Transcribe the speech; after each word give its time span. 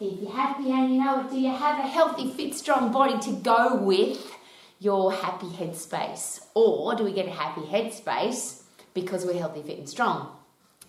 You 0.00 0.30
happy 0.34 0.70
and 0.70 0.94
you 0.94 1.04
know 1.04 1.20
it. 1.20 1.30
Do 1.30 1.38
you 1.38 1.54
have 1.54 1.78
a 1.78 1.86
healthy, 1.86 2.30
fit, 2.30 2.54
strong 2.54 2.90
body 2.90 3.18
to 3.18 3.32
go 3.32 3.76
with 3.76 4.34
your 4.78 5.12
happy 5.12 5.48
headspace? 5.48 6.40
Or 6.54 6.94
do 6.94 7.04
we 7.04 7.12
get 7.12 7.26
a 7.26 7.30
happy 7.30 7.60
headspace 7.60 8.62
because 8.94 9.26
we're 9.26 9.38
healthy, 9.38 9.60
fit, 9.60 9.76
and 9.76 9.86
strong? 9.86 10.34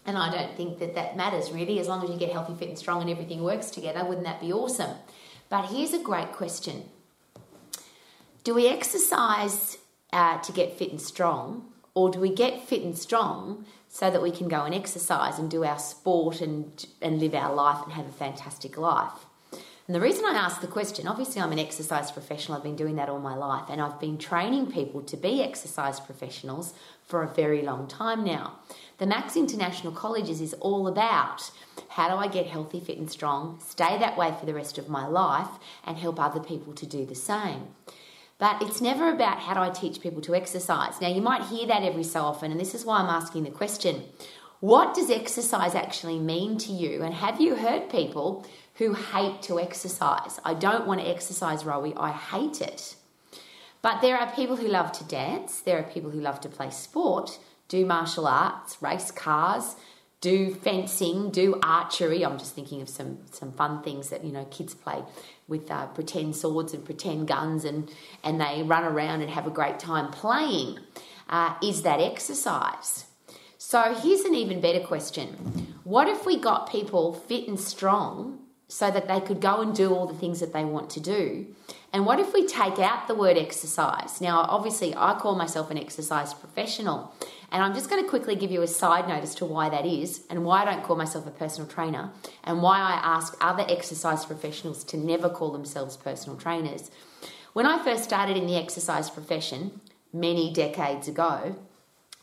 And 0.06 0.18
I 0.18 0.32
don't 0.34 0.56
think 0.56 0.80
that 0.80 0.96
that 0.96 1.18
matters 1.18 1.52
really. 1.52 1.78
As 1.78 1.90
long 1.90 2.02
as 2.06 2.10
you 2.10 2.16
get 2.16 2.32
healthy, 2.32 2.56
fit, 2.56 2.70
and 2.70 2.80
strong 2.80 3.02
and 3.02 3.10
everything 3.10 3.44
works 3.44 3.70
together, 3.70 4.06
wouldn't 4.06 4.26
that 4.26 4.40
be 4.40 4.54
awesome? 4.54 4.96
But 5.50 5.66
here's 5.66 5.92
a 5.92 6.00
great 6.00 6.32
question 6.32 6.86
Do 8.46 8.54
we 8.54 8.70
exercise 8.70 9.78
uh, 10.14 10.40
to 10.40 10.54
get 10.54 10.78
fit 10.78 10.90
and 10.90 11.02
strong, 11.02 11.66
or 11.94 12.12
do 12.12 12.22
we 12.22 12.34
get 12.34 12.66
fit 12.66 12.82
and 12.82 12.98
strong 12.98 13.66
so 13.92 14.10
that 14.10 14.22
we 14.22 14.32
can 14.32 14.48
go 14.48 14.64
and 14.64 14.74
exercise 14.74 15.38
and 15.38 15.52
do 15.52 15.64
our 15.66 15.78
sport 15.78 16.42
and, 16.42 16.88
and 17.02 17.20
live 17.20 17.36
our 17.36 17.54
life 17.54 17.84
and 17.84 17.94
have 17.94 18.08
a 18.08 18.12
fantastic 18.12 18.78
life? 18.78 19.26
And 19.88 19.96
the 19.96 20.00
reason 20.00 20.24
I 20.24 20.30
ask 20.30 20.62
the 20.62 20.68
question, 20.68 21.06
obviously, 21.06 21.42
I'm 21.42 21.52
an 21.52 21.60
exercise 21.60 22.12
professional, 22.12 22.58
I've 22.58 22.64
been 22.64 22.78
doing 22.78 22.96
that 22.96 23.10
all 23.10 23.20
my 23.20 23.36
life, 23.36 23.66
and 23.70 23.82
I've 23.82 24.00
been 24.00 24.18
training 24.18 24.72
people 24.72 25.02
to 25.02 25.18
be 25.18 25.44
exercise 25.44 26.00
professionals 26.00 26.74
for 27.04 27.24
a 27.24 27.28
very 27.28 27.62
long 27.62 27.88
time 27.88 28.24
now. 28.24 28.60
The 29.00 29.06
Max 29.06 29.36
International 29.36 29.92
Colleges 29.92 30.40
is 30.40 30.54
all 30.54 30.88
about 30.88 31.52
how 31.90 32.08
do 32.08 32.16
I 32.16 32.28
get 32.28 32.46
healthy, 32.46 32.80
fit, 32.80 33.00
and 33.00 33.12
strong, 33.12 33.60
stay 33.60 33.98
that 33.98 34.18
way 34.18 34.34
for 34.40 34.46
the 34.46 34.54
rest 34.54 34.78
of 34.78 34.88
my 34.88 35.06
life, 35.06 35.50
and 35.84 35.98
help 35.98 36.18
other 36.18 36.40
people 36.40 36.72
to 36.74 36.86
do 36.86 37.06
the 37.06 37.16
same. 37.16 37.68
But 38.42 38.64
it's 38.64 38.82
never 38.82 39.08
about 39.08 39.38
how 39.38 39.54
do 39.54 39.60
I 39.60 39.70
teach 39.70 40.02
people 40.02 40.20
to 40.24 40.34
exercise. 40.34 41.00
Now, 41.00 41.10
you 41.10 41.22
might 41.22 41.44
hear 41.44 41.68
that 41.68 41.84
every 41.84 42.04
so 42.04 42.24
often, 42.24 42.50
and 42.50 42.60
this 42.60 42.74
is 42.74 42.84
why 42.84 42.98
I'm 42.98 43.08
asking 43.08 43.44
the 43.44 43.52
question 43.52 44.06
what 44.62 44.96
does 44.96 45.12
exercise 45.12 45.76
actually 45.76 46.18
mean 46.18 46.58
to 46.60 46.72
you? 46.72 47.04
And 47.04 47.14
have 47.14 47.40
you 47.40 47.56
heard 47.56 47.90
people 47.90 48.46
who 48.76 48.94
hate 48.94 49.44
to 49.44 49.60
exercise? 49.60 50.40
I 50.44 50.56
don't 50.56 50.88
want 50.88 51.02
to 51.02 51.08
exercise, 51.08 51.64
Rowie, 51.64 51.94
I 51.96 52.12
hate 52.12 52.62
it. 52.62 52.96
But 53.84 54.02
there 54.02 54.18
are 54.18 54.32
people 54.34 54.56
who 54.56 54.68
love 54.68 54.92
to 54.94 55.04
dance, 55.04 55.60
there 55.60 55.78
are 55.78 55.84
people 55.84 56.10
who 56.10 56.20
love 56.20 56.42
to 56.42 56.50
play 56.50 56.72
sport, 56.72 57.38
do 57.68 57.86
martial 57.86 58.28
arts, 58.28 58.82
race 58.82 59.12
cars, 59.12 59.76
do 60.22 60.54
fencing, 60.54 61.32
do 61.32 61.60
archery. 61.64 62.24
I'm 62.24 62.38
just 62.38 62.54
thinking 62.54 62.82
of 62.82 62.90
some 62.90 63.18
some 63.32 63.52
fun 63.52 63.82
things 63.82 64.10
that 64.10 64.24
you 64.24 64.32
know 64.32 64.46
kids 64.46 64.74
play 64.76 65.04
with 65.48 65.70
uh, 65.70 65.88
pretend 65.88 66.36
swords 66.36 66.74
and 66.74 66.86
pretend 66.86 67.28
guns, 67.28 67.66
and 67.66 67.92
and 68.24 68.40
they 68.40 68.64
run 68.64 68.84
around 68.84 69.22
and 69.22 69.32
have 69.32 69.48
a 69.48 69.50
great 69.50 69.80
time 69.80 70.12
playing. 70.12 70.80
Uh, 71.28 71.56
is 71.64 71.82
that 71.82 72.00
exercise? 72.00 73.06
So 73.58 73.96
here's 73.96 74.22
an 74.22 74.36
even 74.36 74.62
better 74.62 74.80
question: 74.80 75.76
What 75.84 76.08
if 76.08 76.26
we 76.26 76.38
got 76.38 76.70
people 76.70 77.14
fit 77.14 77.48
and 77.48 77.60
strong 77.60 78.40
so 78.68 78.92
that 78.92 79.08
they 79.08 79.20
could 79.20 79.42
go 79.42 79.62
and 79.62 79.76
do 79.76 79.94
all 79.94 80.06
the 80.06 80.14
things 80.14 80.40
that 80.40 80.54
they 80.54 80.64
want 80.64 80.92
to 80.92 81.00
do? 81.00 81.48
And 81.94 82.06
what 82.06 82.20
if 82.20 82.34
we 82.34 82.48
take 82.48 82.80
out 82.80 83.08
the 83.08 83.16
word 83.16 83.38
exercise? 83.38 84.22
Now, 84.22 84.46
obviously, 84.48 84.96
I 84.96 85.20
call 85.20 85.36
myself 85.36 85.70
an 85.72 85.78
exercise 85.78 86.34
professional. 86.34 87.14
And 87.52 87.62
I'm 87.62 87.74
just 87.74 87.90
going 87.90 88.02
to 88.02 88.10
quickly 88.10 88.36
give 88.36 88.50
you 88.50 88.62
a 88.62 88.68
side 88.68 89.10
note 89.10 89.24
as 89.24 89.36
to 89.36 89.46
why 89.46 89.68
that 89.70 89.86
is 89.86 90.24
and 90.30 90.46
why 90.46 90.62
I 90.62 90.66
don't 90.66 90.84
call 90.84 90.96
myself 90.96 91.28
a 91.28 91.32
personal 91.32 91.70
trainer 91.70 92.12
and 92.46 92.62
why 92.62 92.80
I 92.80 92.94
ask 92.94 93.36
other 93.42 93.66
exercise 93.68 94.24
professionals 94.24 94.86
to 94.86 94.98
never 94.98 95.28
call 95.28 95.52
themselves 95.52 95.98
personal 95.98 96.38
trainers. 96.38 96.92
When 97.52 97.66
I 97.66 97.84
first 97.84 98.06
started 98.06 98.38
in 98.38 98.48
the 98.48 98.56
exercise 98.56 99.10
profession 99.10 99.82
many 100.14 100.54
decades 100.54 101.10
ago, 101.10 101.58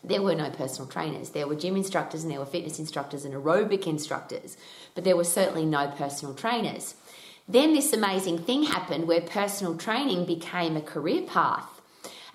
there 0.03 0.23
were 0.23 0.33
no 0.33 0.49
personal 0.49 0.89
trainers. 0.89 1.31
There 1.31 1.47
were 1.47 1.55
gym 1.55 1.75
instructors 1.75 2.23
and 2.23 2.31
there 2.31 2.39
were 2.39 2.45
fitness 2.45 2.79
instructors 2.79 3.25
and 3.25 3.35
aerobic 3.35 3.85
instructors, 3.85 4.57
but 4.95 5.03
there 5.03 5.17
were 5.17 5.23
certainly 5.23 5.65
no 5.65 5.89
personal 5.89 6.33
trainers. 6.33 6.95
Then 7.49 7.73
this 7.73 7.91
amazing 7.93 8.43
thing 8.43 8.63
happened 8.63 9.07
where 9.07 9.21
personal 9.21 9.75
training 9.75 10.25
became 10.25 10.77
a 10.77 10.81
career 10.81 11.23
path. 11.23 11.67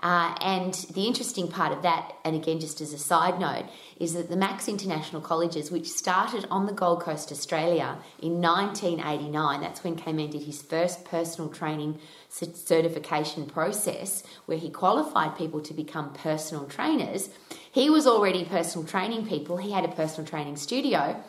Uh, 0.03 0.35
and 0.43 0.75
the 0.93 1.07
interesting 1.07 1.49
part 1.49 1.73
of 1.73 1.81
that, 1.81 2.13
and 2.27 2.37
again, 2.37 2.61
just 2.61 2.83
as 2.83 2.93
a 2.93 2.99
side 2.99 3.41
note, 3.41 3.65
is 3.99 4.13
that 4.13 4.29
the 4.29 4.37
Max 4.37 4.69
International 4.69 5.23
Colleges, 5.23 5.71
which 5.71 5.89
started 5.89 6.47
on 6.51 6.67
the 6.67 6.75
Gold 6.75 7.01
Coast, 7.01 7.33
Australia 7.33 7.97
in 8.21 8.43
1989, 8.43 9.63
that's 9.63 9.83
when 9.83 9.97
Cayman 9.97 10.29
did 10.29 10.43
his 10.43 10.61
first 10.61 11.07
personal 11.07 11.49
training 11.49 11.99
certification 12.29 13.47
process, 13.47 14.25
where 14.45 14.59
he 14.59 14.69
qualified 14.69 15.39
people 15.39 15.63
to 15.63 15.73
become 15.73 16.13
personal 16.13 16.67
trainers. 16.67 17.31
He 17.73 17.89
was 17.89 18.07
already 18.07 18.45
personal 18.45 18.87
training 18.87 19.27
people, 19.27 19.57
he 19.57 19.71
had 19.71 19.87
a 19.87 19.89
personal 19.89 20.29
training 20.29 20.57
studio. 20.57 21.25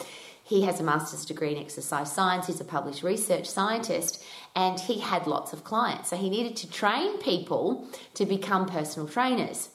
He 0.45 0.61
has 0.61 0.79
a 0.79 0.83
master's 0.83 1.25
degree 1.25 1.55
in 1.55 1.61
exercise 1.61 2.13
science, 2.13 2.45
he's 2.45 2.61
a 2.61 2.65
published 2.65 3.01
research 3.01 3.47
scientist, 3.47 4.23
and 4.55 4.79
he 4.79 4.99
had 4.99 5.25
lots 5.25 5.53
of 5.53 5.63
clients. 5.63 6.09
So 6.09 6.17
he 6.17 6.29
needed 6.29 6.55
to 6.57 6.69
train 6.69 7.17
people 7.17 7.87
to 8.13 8.27
become 8.27 8.67
personal 8.67 9.07
trainers. 9.07 9.69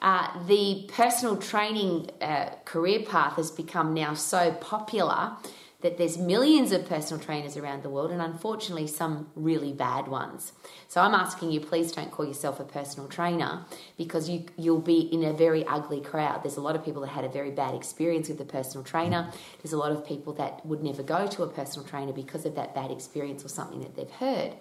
Uh, 0.00 0.28
the 0.46 0.88
personal 0.88 1.36
training 1.36 2.10
uh, 2.22 2.48
career 2.64 3.00
path 3.00 3.34
has 3.36 3.50
become 3.50 3.92
now 3.92 4.14
so 4.14 4.52
popular 4.52 5.36
that 5.82 5.98
there's 5.98 6.16
millions 6.16 6.72
of 6.72 6.86
personal 6.86 7.22
trainers 7.22 7.56
around 7.56 7.82
the 7.82 7.90
world 7.90 8.10
and 8.10 8.22
unfortunately 8.22 8.86
some 8.86 9.30
really 9.34 9.72
bad 9.72 10.08
ones. 10.08 10.52
So 10.88 11.00
I'm 11.00 11.14
asking 11.14 11.52
you 11.52 11.60
please 11.60 11.92
don't 11.92 12.10
call 12.10 12.26
yourself 12.26 12.58
a 12.60 12.64
personal 12.64 13.08
trainer 13.08 13.64
because 13.98 14.28
you 14.28 14.46
you'll 14.56 14.80
be 14.80 15.00
in 15.00 15.22
a 15.24 15.32
very 15.32 15.66
ugly 15.66 16.00
crowd. 16.00 16.42
There's 16.42 16.56
a 16.56 16.62
lot 16.62 16.76
of 16.76 16.84
people 16.84 17.02
that 17.02 17.08
had 17.08 17.24
a 17.24 17.28
very 17.28 17.50
bad 17.50 17.74
experience 17.74 18.28
with 18.28 18.40
a 18.40 18.44
personal 18.44 18.84
trainer. 18.84 19.30
There's 19.62 19.74
a 19.74 19.78
lot 19.78 19.92
of 19.92 20.06
people 20.06 20.32
that 20.34 20.64
would 20.64 20.82
never 20.82 21.02
go 21.02 21.26
to 21.26 21.42
a 21.42 21.48
personal 21.48 21.86
trainer 21.86 22.12
because 22.12 22.46
of 22.46 22.54
that 22.54 22.74
bad 22.74 22.90
experience 22.90 23.44
or 23.44 23.48
something 23.48 23.80
that 23.80 23.96
they've 23.96 24.10
heard. 24.10 24.54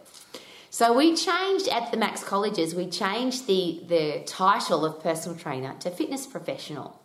So 0.69 0.91
we 0.91 1.15
changed 1.15 1.69
at 1.69 1.91
the 1.91 1.97
Max 1.97 2.21
Colleges, 2.21 2.75
we 2.75 2.89
changed 2.89 3.47
the, 3.47 3.81
the 3.87 4.23
title 4.25 4.83
of 4.83 5.01
personal 5.01 5.37
trainer 5.37 5.73
to 5.79 5.89
fitness 5.89 6.27
professional. 6.27 6.99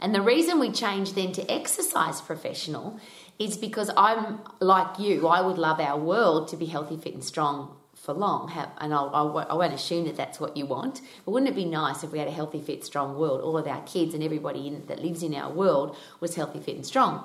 And 0.00 0.14
the 0.14 0.22
reason 0.22 0.60
we 0.60 0.70
changed 0.70 1.14
then 1.14 1.32
to 1.32 1.50
exercise 1.50 2.20
professional 2.20 3.00
is 3.38 3.56
because 3.56 3.90
I'm 3.96 4.40
like 4.60 4.98
you, 4.98 5.26
I 5.26 5.40
would 5.40 5.58
love 5.58 5.80
our 5.80 5.98
world 5.98 6.48
to 6.48 6.56
be 6.56 6.66
healthy, 6.66 6.96
fit, 6.96 7.14
and 7.14 7.24
strong 7.24 7.76
for 7.94 8.12
long. 8.14 8.50
And 8.78 8.94
I'll, 8.94 9.46
I 9.48 9.54
won't 9.54 9.74
assume 9.74 10.06
that 10.06 10.16
that's 10.16 10.40
what 10.40 10.56
you 10.56 10.66
want. 10.66 11.00
But 11.24 11.32
wouldn't 11.32 11.50
it 11.50 11.56
be 11.56 11.64
nice 11.64 12.02
if 12.02 12.12
we 12.12 12.18
had 12.18 12.28
a 12.28 12.32
healthy, 12.32 12.60
fit, 12.60 12.84
strong 12.84 13.18
world? 13.18 13.40
All 13.40 13.58
of 13.58 13.66
our 13.66 13.82
kids 13.82 14.14
and 14.14 14.22
everybody 14.22 14.66
in, 14.68 14.86
that 14.86 15.02
lives 15.02 15.22
in 15.22 15.34
our 15.34 15.52
world 15.52 15.96
was 16.20 16.34
healthy, 16.34 16.60
fit, 16.60 16.76
and 16.76 16.86
strong. 16.86 17.24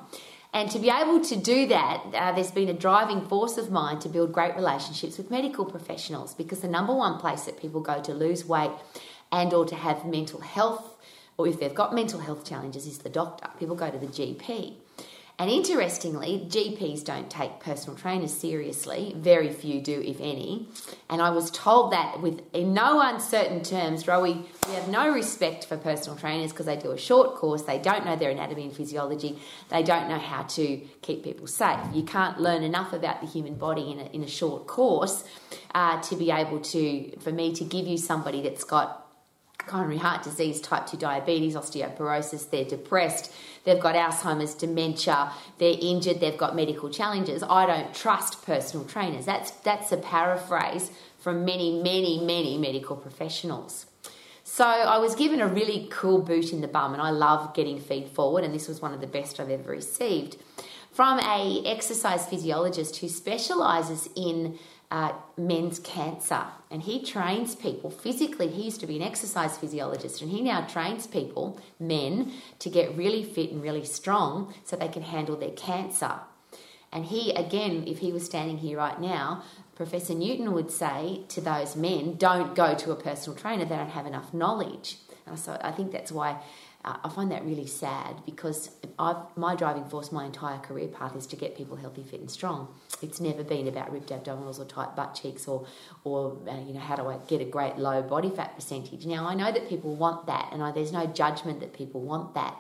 And 0.51 0.69
to 0.69 0.77
be 0.77 0.89
able 0.89 1.19
to 1.21 1.35
do 1.35 1.67
that, 1.67 2.03
uh, 2.13 2.31
there's 2.33 2.51
been 2.51 2.69
a 2.69 2.73
driving 2.73 3.21
force 3.27 3.57
of 3.57 3.71
mine 3.71 3.99
to 3.99 4.09
build 4.09 4.31
great 4.31 4.55
relationships 4.55 5.17
with 5.17 5.31
medical 5.31 5.65
professionals 5.65 6.35
because 6.35 6.59
the 6.59 6.67
number 6.67 6.93
one 6.93 7.17
place 7.17 7.45
that 7.45 7.59
people 7.59 7.81
go 7.81 8.01
to 8.01 8.13
lose 8.13 8.45
weight 8.45 8.71
and 9.31 9.51
or 9.51 9.65
to 9.65 9.75
have 9.75 10.05
mental 10.05 10.41
health 10.41 10.92
or 11.37 11.47
if 11.47 11.59
they've 11.59 11.73
got 11.73 11.93
mental 11.93 12.19
health 12.19 12.45
challenges, 12.45 12.85
is 12.85 12.99
the 12.99 13.09
doctor. 13.09 13.49
People 13.59 13.75
go 13.75 13.89
to 13.89 13.97
the 13.97 14.07
GP. 14.07 14.75
And 15.39 15.49
interestingly, 15.49 16.45
GPs 16.47 17.03
don't 17.03 17.27
take 17.27 17.59
personal 17.59 17.97
trainers 17.97 18.31
seriously. 18.31 19.13
Very 19.17 19.51
few 19.51 19.81
do, 19.81 19.99
if 19.99 20.21
any. 20.21 20.67
And 21.09 21.23
I 21.23 21.31
was 21.31 21.49
told 21.49 21.91
that 21.91 22.21
with 22.21 22.41
in 22.53 22.75
no 22.75 23.01
uncertain 23.01 23.63
terms, 23.63 24.03
Rowie, 24.03 24.45
we 24.67 24.75
have 24.75 24.87
no 24.87 25.11
respect 25.11 25.65
for 25.65 25.75
personal 25.75 26.19
trainers 26.19 26.51
because 26.51 26.67
they 26.67 26.75
do 26.75 26.91
a 26.91 26.99
short 26.99 27.35
course, 27.35 27.63
they 27.63 27.79
don't 27.79 28.05
know 28.05 28.15
their 28.15 28.29
anatomy 28.29 28.65
and 28.65 28.75
physiology, 28.75 29.39
they 29.69 29.81
don't 29.81 30.07
know 30.07 30.19
how 30.19 30.43
to 30.43 30.77
keep 31.01 31.23
people 31.23 31.47
safe. 31.47 31.79
You 31.93 32.03
can't 32.03 32.39
learn 32.39 32.61
enough 32.61 32.93
about 32.93 33.21
the 33.21 33.27
human 33.27 33.55
body 33.55 33.91
in 33.91 33.99
a, 33.99 34.05
in 34.15 34.23
a 34.23 34.27
short 34.27 34.67
course 34.67 35.23
uh, 35.73 35.99
to 36.03 36.15
be 36.15 36.29
able 36.29 36.59
to, 36.59 37.19
for 37.21 37.31
me 37.31 37.55
to 37.55 37.63
give 37.63 37.87
you 37.87 37.97
somebody 37.97 38.43
that's 38.43 38.63
got 38.63 39.02
coronary 39.67 39.97
heart 39.97 40.23
disease, 40.23 40.59
type 40.61 40.87
2 40.87 40.97
diabetes, 40.97 41.55
osteoporosis, 41.55 42.49
they're 42.49 42.65
depressed, 42.65 43.31
they've 43.63 43.79
got 43.79 43.95
Alzheimer's, 43.95 44.53
dementia, 44.53 45.31
they're 45.57 45.77
injured, 45.79 46.19
they've 46.19 46.37
got 46.37 46.55
medical 46.55 46.89
challenges. 46.89 47.43
I 47.43 47.65
don't 47.65 47.93
trust 47.93 48.45
personal 48.45 48.85
trainers. 48.85 49.25
That's, 49.25 49.51
that's 49.51 49.91
a 49.91 49.97
paraphrase 49.97 50.91
from 51.19 51.45
many, 51.45 51.81
many, 51.81 52.19
many 52.19 52.57
medical 52.57 52.95
professionals. 52.95 53.85
So 54.43 54.65
I 54.65 54.97
was 54.97 55.15
given 55.15 55.39
a 55.39 55.47
really 55.47 55.87
cool 55.89 56.21
boot 56.21 56.51
in 56.51 56.61
the 56.61 56.67
bum, 56.67 56.93
and 56.93 57.01
I 57.01 57.11
love 57.11 57.53
getting 57.55 57.79
feed 57.79 58.09
forward, 58.09 58.43
and 58.43 58.53
this 58.53 58.67
was 58.67 58.81
one 58.81 58.93
of 58.93 59.01
the 59.01 59.07
best 59.07 59.39
I've 59.39 59.49
ever 59.49 59.71
received 59.71 60.37
from 60.93 61.19
a 61.19 61.63
exercise 61.65 62.25
physiologist 62.27 62.97
who 62.97 63.09
specializes 63.09 64.07
in 64.15 64.59
uh, 64.93 65.11
men's 65.35 65.79
cancer. 65.79 66.45
And 66.69 66.83
he 66.83 67.03
trains 67.03 67.55
people 67.55 67.89
physically. 67.89 68.47
He 68.47 68.61
used 68.61 68.79
to 68.81 68.87
be 68.87 68.95
an 68.95 69.01
exercise 69.01 69.57
physiologist, 69.57 70.21
and 70.21 70.29
he 70.29 70.39
now 70.39 70.67
trains 70.67 71.07
people, 71.07 71.59
men, 71.79 72.31
to 72.59 72.69
get 72.69 72.95
really 72.95 73.23
fit 73.23 73.51
and 73.51 73.61
really 73.61 73.83
strong 73.85 74.53
so 74.63 74.75
they 74.75 74.87
can 74.87 75.01
handle 75.01 75.35
their 75.35 75.49
cancer. 75.49 76.19
And 76.91 77.05
he, 77.05 77.31
again, 77.31 77.85
if 77.87 77.97
he 77.97 78.11
was 78.11 78.23
standing 78.23 78.59
here 78.59 78.77
right 78.77 79.01
now, 79.01 79.43
Professor 79.75 80.13
Newton 80.13 80.53
would 80.53 80.69
say 80.69 81.21
to 81.29 81.41
those 81.41 81.75
men, 81.75 82.15
don't 82.17 82.53
go 82.53 82.75
to 82.75 82.91
a 82.91 82.95
personal 82.95 83.35
trainer, 83.35 83.65
they 83.65 83.75
don't 83.75 83.89
have 83.89 84.05
enough 84.05 84.31
knowledge. 84.31 84.97
And 85.25 85.39
so 85.39 85.59
I 85.63 85.71
think 85.71 85.91
that's 85.91 86.11
why 86.11 86.39
I 86.85 87.07
find 87.07 87.31
that 87.31 87.45
really 87.45 87.65
sad 87.65 88.25
because 88.25 88.69
I've, 88.99 89.15
my 89.37 89.55
driving 89.55 89.85
force, 89.85 90.11
my 90.11 90.25
entire 90.25 90.57
career 90.57 90.89
path 90.89 91.15
is 91.15 91.25
to 91.27 91.37
get 91.37 91.55
people 91.55 91.77
healthy, 91.77 92.03
fit, 92.03 92.19
and 92.19 92.29
strong. 92.29 92.67
It's 93.01 93.21
never 93.21 93.41
been 93.41 93.69
about 93.69 93.89
ripped 93.93 94.09
abdominals 94.09 94.59
or 94.59 94.65
tight 94.65 94.93
butt 94.93 95.15
cheeks 95.15 95.47
or, 95.47 95.65
or 96.03 96.37
uh, 96.45 96.59
you 96.59 96.73
know, 96.73 96.81
how 96.81 96.97
do 96.97 97.07
I 97.07 97.19
get 97.27 97.39
a 97.39 97.45
great 97.45 97.77
low 97.77 98.01
body 98.01 98.29
fat 98.29 98.55
percentage. 98.55 99.05
Now, 99.05 99.29
I 99.29 99.33
know 99.33 99.49
that 99.49 99.69
people 99.69 99.95
want 99.95 100.27
that, 100.27 100.49
and 100.51 100.61
I, 100.61 100.71
there's 100.71 100.91
no 100.91 101.05
judgment 101.05 101.61
that 101.61 101.71
people 101.71 102.01
want 102.01 102.33
that. 102.33 102.57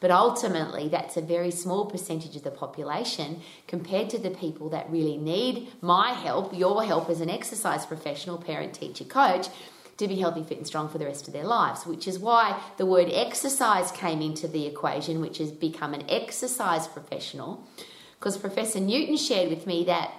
But 0.00 0.10
ultimately, 0.10 0.88
that's 0.88 1.18
a 1.18 1.20
very 1.20 1.50
small 1.50 1.86
percentage 1.86 2.36
of 2.36 2.44
the 2.44 2.50
population 2.50 3.42
compared 3.66 4.08
to 4.10 4.18
the 4.18 4.30
people 4.30 4.70
that 4.70 4.90
really 4.90 5.18
need 5.18 5.68
my 5.82 6.12
help, 6.12 6.56
your 6.56 6.82
help 6.84 7.10
as 7.10 7.20
an 7.20 7.28
exercise 7.28 7.84
professional, 7.84 8.38
parent, 8.38 8.72
teacher, 8.74 9.04
coach, 9.04 9.48
to 9.98 10.08
be 10.08 10.16
healthy, 10.16 10.42
fit, 10.42 10.58
and 10.58 10.66
strong 10.66 10.88
for 10.88 10.98
the 10.98 11.06
rest 11.06 11.26
of 11.26 11.34
their 11.34 11.44
lives, 11.44 11.86
which 11.86 12.08
is 12.08 12.18
why 12.18 12.60
the 12.76 12.86
word 12.86 13.08
exercise 13.12 13.92
came 13.92 14.22
into 14.22 14.48
the 14.48 14.66
equation, 14.66 15.20
which 15.20 15.38
has 15.38 15.52
become 15.52 15.92
an 15.92 16.08
exercise 16.08 16.88
professional 16.88 17.66
because 18.18 18.36
Professor 18.36 18.80
Newton 18.80 19.16
shared 19.16 19.48
with 19.48 19.66
me 19.66 19.84
that 19.84 20.12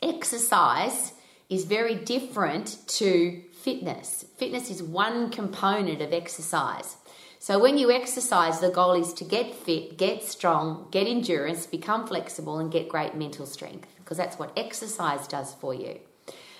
exercise 0.00 1.12
is 1.48 1.64
very 1.64 1.94
different 1.94 2.78
to 2.86 3.42
fitness. 3.62 4.24
Fitness 4.36 4.70
is 4.70 4.82
one 4.82 5.30
component 5.30 6.00
of 6.02 6.12
exercise. 6.12 6.96
So 7.38 7.58
when 7.58 7.78
you 7.78 7.90
exercise, 7.90 8.60
the 8.60 8.70
goal 8.70 8.92
is 8.92 9.12
to 9.14 9.24
get 9.24 9.54
fit, 9.54 9.98
get 9.98 10.22
strong, 10.22 10.88
get 10.90 11.06
endurance, 11.06 11.66
become 11.66 12.06
flexible, 12.06 12.58
and 12.58 12.72
get 12.72 12.88
great 12.88 13.14
mental 13.14 13.46
strength 13.46 13.88
because 13.98 14.16
that's 14.16 14.38
what 14.38 14.52
exercise 14.56 15.26
does 15.26 15.54
for 15.54 15.74
you. 15.74 15.98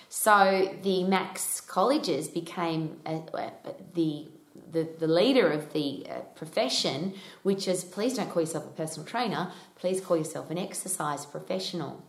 So 0.09 0.77
the 0.83 1.03
Max 1.03 1.61
colleges 1.61 2.27
became 2.27 2.99
uh, 3.05 3.19
uh, 3.33 3.49
the 3.93 4.27
the, 4.69 4.89
the 4.99 5.07
leader 5.07 5.49
of 5.49 5.71
the 5.71 6.05
uh, 6.09 6.19
profession, 6.35 7.13
which 7.43 7.67
is 7.67 7.83
please 7.83 8.15
don't 8.15 8.29
call 8.29 8.41
yourself 8.41 8.65
a 8.65 8.69
personal 8.69 9.07
trainer, 9.07 9.51
please 9.75 10.01
call 10.01 10.17
yourself 10.17 10.51
an 10.51 10.57
exercise 10.57 11.25
professional. 11.25 12.03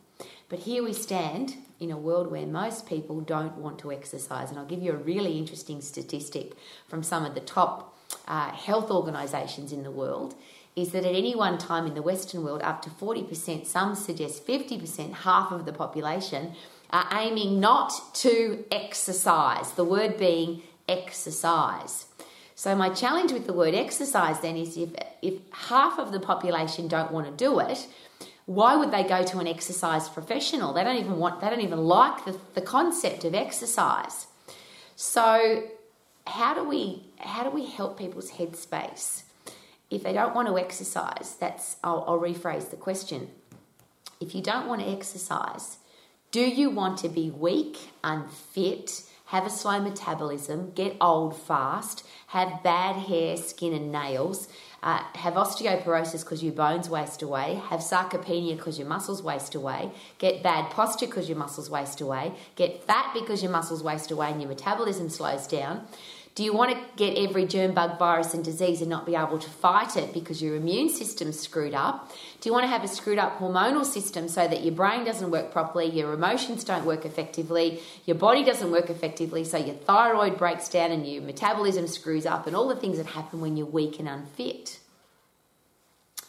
But 0.48 0.60
here 0.60 0.82
we 0.82 0.92
stand 0.92 1.54
in 1.78 1.90
a 1.90 1.96
world 1.96 2.30
where 2.30 2.46
most 2.46 2.88
people 2.88 3.20
don't 3.20 3.56
want 3.58 3.78
to 3.80 3.92
exercise. 3.92 4.50
And 4.50 4.58
I'll 4.58 4.64
give 4.64 4.82
you 4.82 4.92
a 4.92 4.96
really 4.96 5.38
interesting 5.38 5.80
statistic 5.80 6.54
from 6.88 7.02
some 7.02 7.24
of 7.24 7.34
the 7.34 7.40
top 7.40 7.96
uh, 8.26 8.50
health 8.50 8.90
organisations 8.90 9.72
in 9.72 9.82
the 9.82 9.90
world 9.90 10.34
is 10.74 10.92
that 10.92 11.04
at 11.04 11.14
any 11.14 11.34
one 11.34 11.58
time 11.58 11.86
in 11.86 11.94
the 11.94 12.02
Western 12.02 12.44
world, 12.44 12.62
up 12.62 12.82
to 12.82 12.90
40%, 12.90 13.66
some 13.66 13.94
suggest 13.94 14.46
50%, 14.46 15.12
half 15.12 15.50
of 15.50 15.66
the 15.66 15.72
population, 15.72 16.54
are 16.90 17.08
aiming 17.12 17.60
not 17.60 18.14
to 18.14 18.64
exercise, 18.70 19.72
the 19.72 19.84
word 19.84 20.16
being 20.16 20.62
exercise. 20.88 22.06
So 22.54 22.74
my 22.74 22.88
challenge 22.88 23.32
with 23.32 23.46
the 23.46 23.52
word 23.52 23.74
exercise 23.74 24.40
then 24.40 24.56
is 24.56 24.76
if 24.76 24.90
if 25.22 25.34
half 25.52 25.98
of 25.98 26.12
the 26.12 26.20
population 26.20 26.88
don't 26.88 27.12
want 27.12 27.26
to 27.26 27.32
do 27.32 27.60
it, 27.60 27.86
why 28.46 28.76
would 28.76 28.90
they 28.90 29.04
go 29.04 29.22
to 29.22 29.38
an 29.38 29.46
exercise 29.46 30.08
professional? 30.08 30.72
They 30.72 30.82
don't 30.82 30.96
even 30.96 31.18
want 31.18 31.40
they 31.40 31.50
don't 31.50 31.60
even 31.60 31.84
like 31.84 32.24
the, 32.24 32.36
the 32.54 32.62
concept 32.62 33.24
of 33.24 33.34
exercise. 33.34 34.26
So 34.96 35.64
how 36.26 36.54
do 36.54 36.64
we 36.64 37.04
how 37.18 37.44
do 37.44 37.50
we 37.50 37.66
help 37.66 37.98
people's 37.98 38.32
headspace? 38.32 39.22
If 39.90 40.02
they 40.02 40.12
don't 40.12 40.34
want 40.34 40.48
to 40.48 40.58
exercise, 40.58 41.36
that's 41.38 41.76
I'll, 41.84 42.04
I'll 42.06 42.20
rephrase 42.20 42.70
the 42.70 42.76
question. 42.76 43.28
If 44.20 44.34
you 44.34 44.42
don't 44.42 44.66
want 44.66 44.80
to 44.80 44.88
exercise, 44.88 45.78
do 46.30 46.40
you 46.40 46.70
want 46.70 46.98
to 46.98 47.08
be 47.08 47.30
weak, 47.30 47.90
unfit, 48.04 49.02
have 49.26 49.46
a 49.46 49.50
slow 49.50 49.80
metabolism, 49.80 50.72
get 50.74 50.96
old 51.00 51.36
fast, 51.36 52.06
have 52.28 52.62
bad 52.62 52.96
hair, 52.96 53.36
skin, 53.36 53.74
and 53.74 53.92
nails, 53.92 54.48
uh, 54.82 55.02
have 55.14 55.34
osteoporosis 55.34 56.24
because 56.24 56.42
your 56.42 56.52
bones 56.52 56.88
waste 56.88 57.22
away, 57.22 57.60
have 57.68 57.80
sarcopenia 57.80 58.56
because 58.56 58.78
your 58.78 58.88
muscles 58.88 59.22
waste 59.22 59.54
away, 59.54 59.90
get 60.18 60.42
bad 60.42 60.70
posture 60.70 61.06
because 61.06 61.28
your 61.28 61.36
muscles 61.36 61.68
waste 61.68 62.00
away, 62.00 62.32
get 62.56 62.84
fat 62.84 63.12
because 63.12 63.42
your 63.42 63.52
muscles 63.52 63.82
waste 63.82 64.10
away 64.10 64.30
and 64.30 64.40
your 64.40 64.48
metabolism 64.48 65.08
slows 65.08 65.46
down, 65.46 65.86
do 66.38 66.44
you 66.44 66.52
want 66.52 66.70
to 66.70 66.78
get 66.94 67.18
every 67.18 67.46
germ, 67.46 67.72
bug, 67.72 67.98
virus, 67.98 68.32
and 68.32 68.44
disease 68.44 68.80
and 68.80 68.88
not 68.88 69.04
be 69.04 69.16
able 69.16 69.40
to 69.40 69.50
fight 69.50 69.96
it 69.96 70.14
because 70.14 70.40
your 70.40 70.54
immune 70.54 70.88
system's 70.88 71.40
screwed 71.40 71.74
up? 71.74 72.12
Do 72.40 72.48
you 72.48 72.52
want 72.52 72.62
to 72.62 72.68
have 72.68 72.84
a 72.84 72.86
screwed 72.86 73.18
up 73.18 73.40
hormonal 73.40 73.84
system 73.84 74.28
so 74.28 74.46
that 74.46 74.62
your 74.62 74.72
brain 74.72 75.04
doesn't 75.04 75.32
work 75.32 75.50
properly, 75.50 75.86
your 75.86 76.12
emotions 76.12 76.62
don't 76.62 76.84
work 76.84 77.04
effectively, 77.04 77.80
your 78.06 78.14
body 78.14 78.44
doesn't 78.44 78.70
work 78.70 78.88
effectively, 78.88 79.42
so 79.42 79.58
your 79.58 79.74
thyroid 79.74 80.38
breaks 80.38 80.68
down 80.68 80.92
and 80.92 81.04
your 81.08 81.22
metabolism 81.24 81.88
screws 81.88 82.24
up, 82.24 82.46
and 82.46 82.54
all 82.54 82.68
the 82.68 82.76
things 82.76 82.98
that 82.98 83.06
happen 83.06 83.40
when 83.40 83.56
you're 83.56 83.66
weak 83.66 83.98
and 83.98 84.08
unfit? 84.08 84.78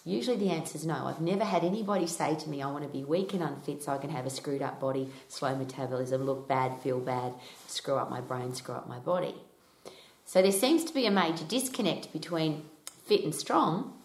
Usually 0.06 0.38
the 0.38 0.50
answer 0.50 0.76
is 0.76 0.88
no. 0.88 1.06
I've 1.06 1.22
never 1.22 1.44
had 1.44 1.64
anybody 1.64 2.08
say 2.08 2.34
to 2.34 2.50
me, 2.50 2.64
I 2.64 2.72
want 2.72 2.82
to 2.84 2.90
be 2.90 3.04
weak 3.04 3.36
and 3.36 3.44
unfit 3.44 3.84
so 3.84 3.92
I 3.92 4.00
can 4.00 4.10
have 4.10 4.26
a 4.26 4.32
screwed 4.32 4.64
up 4.64 4.80
body, 4.80 5.12
slow 5.28 5.56
metabolism, 5.56 6.26
look 6.26 6.48
bad, 6.48 6.82
feel 6.82 7.00
bad, 7.00 7.36
screw 7.68 7.98
up 7.98 8.10
my 8.10 8.22
brain, 8.22 8.56
screw 8.56 8.74
up 8.74 8.90
my 8.90 8.98
body. 8.98 9.36
So 10.30 10.44
there 10.44 10.52
seems 10.52 10.84
to 10.84 10.94
be 10.94 11.08
a 11.08 11.12
major 11.12 11.44
disconnect 11.44 12.14
between 12.14 12.66
fit 13.08 13.24
and 13.24 13.34
strong 13.34 13.96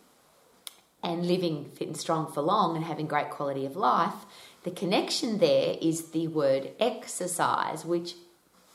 and 1.03 1.27
living 1.27 1.67
fit 1.75 1.87
and 1.87 1.97
strong 1.99 2.33
for 2.33 2.41
long 2.41 2.77
and 2.77 2.87
having 2.87 3.07
great 3.07 3.29
quality 3.29 3.67
of 3.67 3.77
life. 3.77 4.15
The 4.63 4.71
connection 4.71 5.37
there 5.37 5.77
is 5.83 6.13
the 6.13 6.29
word 6.29 6.71
exercise, 6.81 7.85
which 7.85 8.15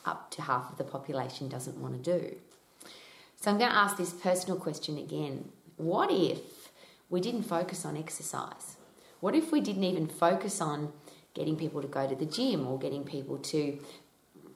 up 0.05 0.29
to 0.29 0.43
half 0.43 0.71
of 0.71 0.77
the 0.77 0.83
population 0.83 1.49
doesn't 1.49 1.81
want 1.81 2.03
to 2.03 2.19
do. 2.19 2.35
So 3.41 3.49
I'm 3.49 3.57
going 3.57 3.71
to 3.71 3.75
ask 3.75 3.97
this 3.97 4.13
personal 4.13 4.59
question 4.59 4.99
again. 4.99 5.49
What 5.77 6.11
if 6.11 6.69
we 7.09 7.19
didn't 7.19 7.43
focus 7.43 7.83
on 7.83 7.97
exercise? 7.97 8.77
What 9.21 9.33
if 9.33 9.51
we 9.51 9.59
didn't 9.59 9.85
even 9.85 10.05
focus 10.05 10.61
on 10.61 10.93
getting 11.33 11.55
people 11.55 11.81
to 11.81 11.87
go 11.87 12.07
to 12.07 12.15
the 12.15 12.27
gym 12.27 12.67
or 12.67 12.77
getting 12.77 13.05
people 13.05 13.39
to 13.39 13.79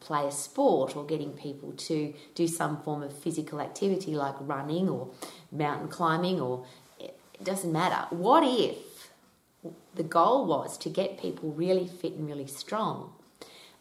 play 0.04 0.28
a 0.28 0.32
sport 0.32 0.96
or 0.96 1.06
getting 1.06 1.32
people 1.32 1.72
to 1.74 2.14
do 2.36 2.48
some 2.48 2.82
form 2.82 3.04
of 3.04 3.18
physical 3.18 3.62
activity 3.62 4.16
like 4.16 4.36
running 4.40 4.90
or 4.90 5.10
mountain 5.52 5.88
climbing 5.88 6.40
or 6.40 6.66
it 7.00 7.18
doesn't 7.44 7.72
matter. 7.72 8.08
What 8.16 8.44
if 8.44 9.10
the 9.96 10.04
goal 10.04 10.46
was 10.46 10.78
to 10.80 10.90
get 10.90 11.20
people 11.20 11.52
really 11.52 11.88
fit 11.88 12.14
and 12.14 12.28
really 12.28 12.48
strong? 12.48 13.14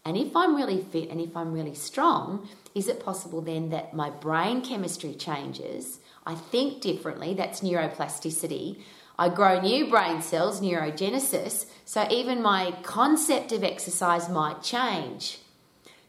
And 0.05 0.17
if 0.17 0.35
I'm 0.35 0.57
really 0.57 0.83
fit 0.83 1.11
and 1.11 1.21
if 1.21 1.37
I'm 1.37 1.53
really 1.53 1.75
strong, 1.75 2.49
is 2.75 2.89
it 2.89 3.05
possible 3.05 3.41
then 3.41 3.71
that 3.71 3.95
my 3.95 4.11
brain 4.11 4.63
chemistry 4.63 5.15
changes? 5.15 6.01
I 6.27 6.35
think 6.35 6.81
differently, 6.81 7.35
that's 7.35 7.61
neuroplasticity. 7.61 8.81
I 9.19 9.29
grow 9.29 9.61
new 9.61 9.89
brain 9.91 10.23
cells, 10.23 10.61
neurogenesis, 10.61 11.67
so 11.85 12.07
even 12.11 12.43
my 12.43 12.73
concept 12.83 13.53
of 13.53 13.63
exercise 13.63 14.29
might 14.29 14.63
change. 14.63 15.39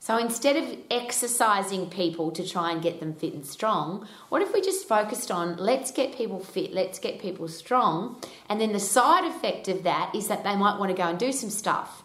So 0.03 0.17
instead 0.17 0.57
of 0.57 0.77
exercising 0.91 1.89
people 1.89 2.31
to 2.31 2.45
try 2.45 2.73
and 2.73 2.81
get 2.81 2.99
them 2.99 3.13
fit 3.13 3.33
and 3.33 3.45
strong, 3.45 4.05
what 4.27 4.41
if 4.41 4.51
we 4.51 4.59
just 4.59 4.85
focused 4.85 5.31
on 5.31 5.55
let's 5.55 5.91
get 5.91 6.13
people 6.13 6.41
fit, 6.41 6.73
let's 6.73 6.99
get 6.99 7.21
people 7.21 7.47
strong, 7.47 8.21
and 8.49 8.59
then 8.59 8.73
the 8.73 8.81
side 8.81 9.23
effect 9.23 9.69
of 9.69 9.83
that 9.83 10.13
is 10.13 10.27
that 10.27 10.43
they 10.43 10.57
might 10.57 10.77
want 10.77 10.91
to 10.91 10.97
go 10.97 11.07
and 11.07 11.17
do 11.17 11.31
some 11.31 11.49
stuff. 11.49 12.03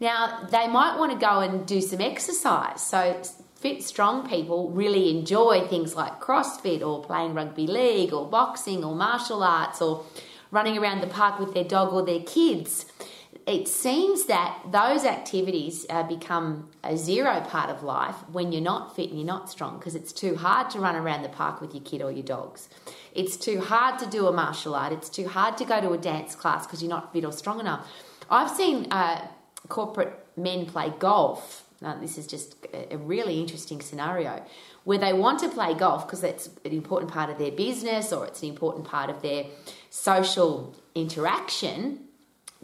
Now, 0.00 0.48
they 0.50 0.66
might 0.68 0.98
want 0.98 1.12
to 1.12 1.18
go 1.18 1.40
and 1.40 1.66
do 1.66 1.82
some 1.82 2.00
exercise. 2.00 2.80
So 2.80 3.20
fit, 3.56 3.82
strong 3.82 4.26
people 4.26 4.70
really 4.70 5.10
enjoy 5.10 5.66
things 5.68 5.94
like 5.94 6.22
CrossFit 6.22 6.80
or 6.80 7.04
playing 7.04 7.34
rugby 7.34 7.66
league 7.66 8.14
or 8.14 8.26
boxing 8.26 8.82
or 8.82 8.94
martial 8.94 9.42
arts 9.42 9.82
or 9.82 10.06
running 10.50 10.78
around 10.78 11.02
the 11.02 11.08
park 11.08 11.38
with 11.38 11.52
their 11.52 11.64
dog 11.64 11.92
or 11.92 12.06
their 12.06 12.22
kids 12.22 12.86
it 13.46 13.68
seems 13.68 14.24
that 14.26 14.58
those 14.70 15.04
activities 15.04 15.84
uh, 15.90 16.02
become 16.02 16.70
a 16.82 16.96
zero 16.96 17.40
part 17.42 17.68
of 17.68 17.82
life 17.82 18.14
when 18.32 18.52
you're 18.52 18.62
not 18.62 18.96
fit 18.96 19.10
and 19.10 19.18
you're 19.18 19.26
not 19.26 19.50
strong 19.50 19.78
because 19.78 19.94
it's 19.94 20.12
too 20.12 20.36
hard 20.36 20.70
to 20.70 20.80
run 20.80 20.96
around 20.96 21.22
the 21.22 21.28
park 21.28 21.60
with 21.60 21.74
your 21.74 21.82
kid 21.82 22.00
or 22.00 22.10
your 22.10 22.22
dogs. 22.22 22.70
It's 23.14 23.36
too 23.36 23.60
hard 23.60 23.98
to 23.98 24.06
do 24.06 24.26
a 24.26 24.32
martial 24.32 24.74
art. 24.74 24.92
It's 24.92 25.10
too 25.10 25.28
hard 25.28 25.58
to 25.58 25.64
go 25.66 25.80
to 25.80 25.92
a 25.92 25.98
dance 25.98 26.34
class 26.34 26.66
because 26.66 26.82
you're 26.82 26.90
not 26.90 27.12
fit 27.12 27.24
or 27.24 27.32
strong 27.32 27.60
enough. 27.60 27.86
I've 28.30 28.50
seen 28.50 28.90
uh, 28.90 29.28
corporate 29.68 30.26
men 30.36 30.64
play 30.64 30.92
golf. 30.98 31.64
Now, 31.82 31.98
this 32.00 32.16
is 32.16 32.26
just 32.26 32.56
a 32.72 32.96
really 32.96 33.40
interesting 33.40 33.82
scenario 33.82 34.42
where 34.84 34.96
they 34.96 35.12
want 35.12 35.40
to 35.40 35.50
play 35.50 35.74
golf 35.74 36.06
because 36.06 36.22
that's 36.22 36.48
an 36.64 36.72
important 36.72 37.12
part 37.12 37.28
of 37.28 37.36
their 37.36 37.52
business 37.52 38.10
or 38.10 38.26
it's 38.26 38.42
an 38.42 38.48
important 38.48 38.86
part 38.86 39.10
of 39.10 39.20
their 39.20 39.44
social 39.90 40.74
interaction 40.94 42.00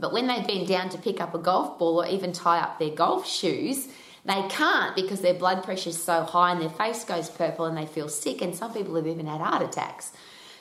but 0.00 0.12
when 0.12 0.26
they 0.26 0.42
bend 0.42 0.66
down 0.66 0.88
to 0.90 0.98
pick 0.98 1.20
up 1.20 1.34
a 1.34 1.38
golf 1.38 1.78
ball 1.78 2.02
or 2.02 2.06
even 2.06 2.32
tie 2.32 2.58
up 2.58 2.78
their 2.78 2.90
golf 2.90 3.28
shoes, 3.28 3.88
they 4.24 4.42
can't 4.48 4.96
because 4.96 5.20
their 5.20 5.34
blood 5.34 5.62
pressure 5.62 5.90
is 5.90 6.02
so 6.02 6.22
high 6.22 6.52
and 6.52 6.60
their 6.60 6.70
face 6.70 7.04
goes 7.04 7.28
purple 7.28 7.66
and 7.66 7.76
they 7.76 7.86
feel 7.86 8.08
sick. 8.08 8.40
And 8.40 8.54
some 8.54 8.72
people 8.72 8.94
have 8.96 9.06
even 9.06 9.26
had 9.26 9.40
heart 9.40 9.62
attacks. 9.62 10.12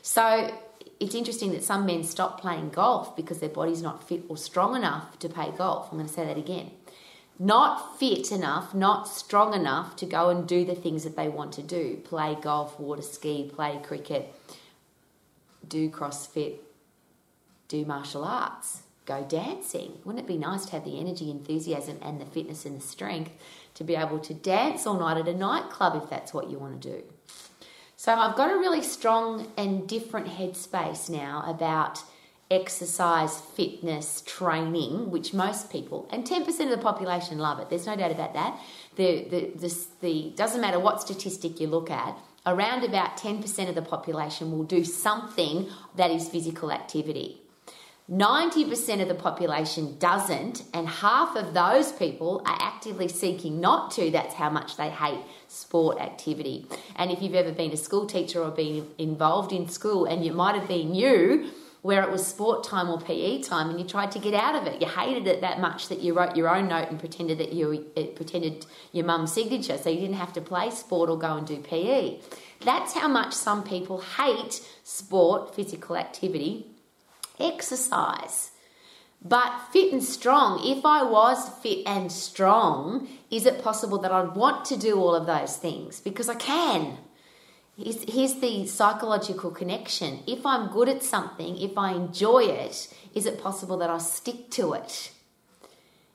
So 0.01 0.53
it's 0.99 1.15
interesting 1.15 1.51
that 1.53 1.63
some 1.63 1.85
men 1.85 2.03
stop 2.03 2.41
playing 2.41 2.69
golf 2.71 3.15
because 3.15 3.39
their 3.39 3.49
body's 3.49 3.81
not 3.81 4.07
fit 4.07 4.23
or 4.27 4.37
strong 4.37 4.75
enough 4.75 5.17
to 5.19 5.29
play 5.29 5.51
golf. 5.57 5.87
I'm 5.91 5.97
going 5.97 6.07
to 6.07 6.13
say 6.13 6.25
that 6.25 6.37
again. 6.37 6.71
Not 7.41 7.97
fit 7.97 8.33
enough, 8.33 8.75
not 8.75 9.07
strong 9.07 9.53
enough 9.53 9.95
to 9.97 10.05
go 10.05 10.29
and 10.29 10.45
do 10.45 10.65
the 10.65 10.75
things 10.75 11.05
that 11.05 11.15
they 11.15 11.29
want 11.29 11.53
to 11.53 11.63
do 11.63 11.95
play 12.03 12.35
golf, 12.41 12.77
water 12.77 13.01
ski, 13.01 13.49
play 13.53 13.79
cricket, 13.81 14.33
do 15.65 15.89
CrossFit, 15.89 16.55
do 17.69 17.85
martial 17.85 18.25
arts 18.25 18.83
go 19.09 19.25
dancing. 19.27 19.97
Wouldn't 20.05 20.23
it 20.23 20.27
be 20.27 20.37
nice 20.37 20.65
to 20.67 20.71
have 20.73 20.85
the 20.85 20.99
energy, 20.99 21.29
enthusiasm, 21.31 21.97
and 22.01 22.21
the 22.21 22.25
fitness 22.25 22.65
and 22.65 22.77
the 22.77 22.85
strength 22.85 23.31
to 23.73 23.83
be 23.83 23.95
able 23.95 24.19
to 24.19 24.33
dance 24.33 24.85
all 24.85 24.99
night 24.99 25.17
at 25.17 25.27
a 25.27 25.33
nightclub 25.33 26.01
if 26.01 26.09
that's 26.09 26.33
what 26.33 26.49
you 26.49 26.59
want 26.59 26.81
to 26.81 26.89
do? 26.89 27.03
So 27.97 28.13
I've 28.13 28.37
got 28.37 28.51
a 28.51 28.55
really 28.55 28.83
strong 28.83 29.51
and 29.57 29.89
different 29.89 30.27
headspace 30.27 31.09
now 31.09 31.43
about 31.45 32.03
exercise, 32.51 33.39
fitness, 33.39 34.23
training, 34.25 35.11
which 35.11 35.33
most 35.33 35.71
people 35.71 36.07
and 36.11 36.25
10% 36.25 36.47
of 36.47 36.69
the 36.69 36.77
population 36.77 37.39
love 37.39 37.59
it. 37.59 37.69
There's 37.69 37.85
no 37.85 37.95
doubt 37.95 38.11
about 38.11 38.33
that. 38.33 38.59
The, 38.95 39.27
the, 39.29 39.51
the, 39.55 39.85
the 40.01 40.33
doesn't 40.35 40.61
matter 40.61 40.79
what 40.79 41.01
statistic 41.01 41.59
you 41.59 41.67
look 41.67 41.91
at, 41.91 42.17
around 42.45 42.83
about 42.83 43.17
10% 43.17 43.69
of 43.69 43.75
the 43.75 43.81
population 43.81 44.51
will 44.51 44.63
do 44.63 44.83
something 44.83 45.67
that 45.95 46.11
is 46.11 46.29
physical 46.29 46.71
activity. 46.71 47.41
90% 48.11 49.03
of 49.03 49.07
the 49.07 49.13
population 49.13 49.95
doesn't, 49.99 50.63
and 50.73 50.87
half 50.87 51.35
of 51.35 51.53
those 51.53 51.91
people 51.91 52.41
are 52.43 52.57
actively 52.59 53.07
seeking 53.07 53.61
not 53.61 53.91
to. 53.91 54.09
That's 54.09 54.33
how 54.33 54.49
much 54.49 54.77
they 54.77 54.89
hate 54.89 55.19
sport 55.47 55.99
activity. 55.99 56.65
And 56.95 57.11
if 57.11 57.21
you've 57.21 57.35
ever 57.35 57.51
been 57.51 57.71
a 57.71 57.77
school 57.77 58.07
teacher 58.07 58.41
or 58.41 58.49
been 58.49 58.87
involved 58.97 59.51
in 59.51 59.69
school, 59.69 60.05
and 60.05 60.25
you 60.25 60.33
might 60.33 60.55
have 60.55 60.67
been 60.67 60.95
you, 60.95 61.51
where 61.83 62.01
it 62.01 62.11
was 62.11 62.25
sport 62.25 62.63
time 62.63 62.89
or 62.89 62.99
PE 62.99 63.43
time, 63.43 63.69
and 63.69 63.79
you 63.79 63.85
tried 63.85 64.11
to 64.13 64.19
get 64.19 64.33
out 64.33 64.55
of 64.55 64.65
it. 64.65 64.81
You 64.81 64.87
hated 64.87 65.27
it 65.27 65.41
that 65.41 65.59
much 65.59 65.87
that 65.89 65.99
you 65.99 66.13
wrote 66.13 66.35
your 66.35 66.49
own 66.49 66.67
note 66.67 66.89
and 66.89 66.99
pretended 66.99 67.37
that 67.37 67.53
you 67.53 67.85
it 67.95 68.15
pretended 68.15 68.65
your 68.91 69.05
mum's 69.05 69.31
signature, 69.31 69.77
so 69.77 69.89
you 69.89 69.99
didn't 69.99 70.15
have 70.15 70.33
to 70.33 70.41
play 70.41 70.71
sport 70.71 71.11
or 71.11 71.17
go 71.17 71.37
and 71.37 71.45
do 71.45 71.57
PE. 71.57 72.19
That's 72.65 72.93
how 72.93 73.07
much 73.07 73.33
some 73.33 73.63
people 73.63 74.01
hate 74.01 74.61
sport, 74.83 75.55
physical 75.55 75.95
activity, 75.95 76.65
exercise. 77.39 78.51
But 79.21 79.67
fit 79.71 79.91
and 79.91 80.03
strong, 80.03 80.65
if 80.65 80.85
I 80.85 81.03
was 81.03 81.49
fit 81.61 81.85
and 81.85 82.11
strong, 82.11 83.07
is 83.29 83.45
it 83.45 83.63
possible 83.63 83.97
that 83.99 84.11
I'd 84.11 84.35
want 84.35 84.65
to 84.65 84.77
do 84.77 84.97
all 84.97 85.13
of 85.13 85.25
those 85.25 85.57
things? 85.57 85.99
Because 85.99 86.29
I 86.29 86.35
can. 86.35 86.97
Here's, 87.75 88.35
the 88.35 88.67
psychological 88.67 89.51
connection. 89.51 90.19
If 90.27 90.45
I'm 90.45 90.71
good 90.71 90.89
at 90.89 91.01
something, 91.01 91.57
if 91.61 91.77
I 91.77 91.93
enjoy 91.93 92.43
it, 92.43 92.93
is 93.13 93.25
it 93.25 93.41
possible 93.41 93.77
that 93.77 93.89
I'll 93.89 94.01
stick 94.01 94.49
to 94.51 94.73
it? 94.73 95.11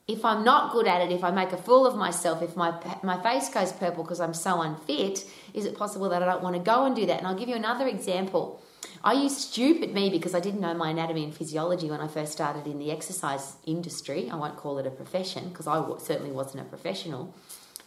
If 0.07 0.27
I'm 0.27 0.45
not 0.45 0.73
good 0.73 0.87
at 0.87 1.01
it, 1.01 1.11
if 1.11 1.25
I 1.25 1.31
make 1.31 1.53
a 1.53 1.57
fool 1.57 1.87
of 1.87 1.97
myself, 1.97 2.43
if 2.43 2.55
my, 2.55 2.75
my 3.03 3.23
face 3.23 3.49
goes 3.49 3.73
purple 3.73 4.05
because 4.05 4.21
I'm 4.21 4.35
so 4.35 4.61
unfit, 4.61 5.25
is 5.55 5.65
it 5.65 5.79
possible 5.79 6.11
that 6.11 6.23
I 6.23 6.27
don't 6.27 6.43
want 6.43 6.57
to 6.57 6.63
go 6.63 6.85
and 6.85 6.95
do 6.95 7.07
that? 7.07 7.19
And 7.19 7.27
I'll 7.27 7.35
give 7.35 7.49
you 7.49 7.57
another 7.57 7.87
example. 7.87 8.63
I 9.03 9.13
used 9.13 9.39
stupid 9.39 9.93
me 9.93 10.11
because 10.11 10.35
I 10.35 10.41
didn't 10.41 10.61
know 10.61 10.75
my 10.75 10.91
anatomy 10.91 11.25
and 11.25 11.35
physiology 11.35 11.91
when 11.91 12.01
I 12.01 12.09
first 12.09 12.33
started 12.33 12.67
in 12.67 12.79
the 12.79 12.91
exercise 12.91 13.57
industry. 13.67 14.31
I 14.31 14.37
won't 14.37 14.57
call 14.57 14.79
it 14.79 14.87
a 14.87 14.91
profession 14.91 15.49
because 15.49 15.67
I 15.67 15.83
certainly 15.99 16.33
wasn't 16.33 16.63
a 16.63 16.69
professional. 16.69 17.35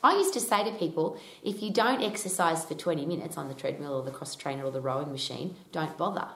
I 0.04 0.14
used 0.14 0.34
to 0.34 0.40
say 0.40 0.64
to 0.64 0.78
people, 0.78 1.20
if 1.44 1.62
you 1.62 1.72
don't 1.72 2.04
exercise 2.04 2.64
for 2.64 2.76
20 2.76 3.06
minutes 3.06 3.38
on 3.38 3.48
the 3.48 3.56
treadmill 3.56 3.96
or 3.96 4.04
the 4.04 4.12
cross 4.12 4.36
trainer 4.36 4.64
or 4.64 4.72
the 4.72 4.82
rowing 4.82 5.12
machine, 5.12 5.56
don't 5.72 5.98
bother. 5.98 6.28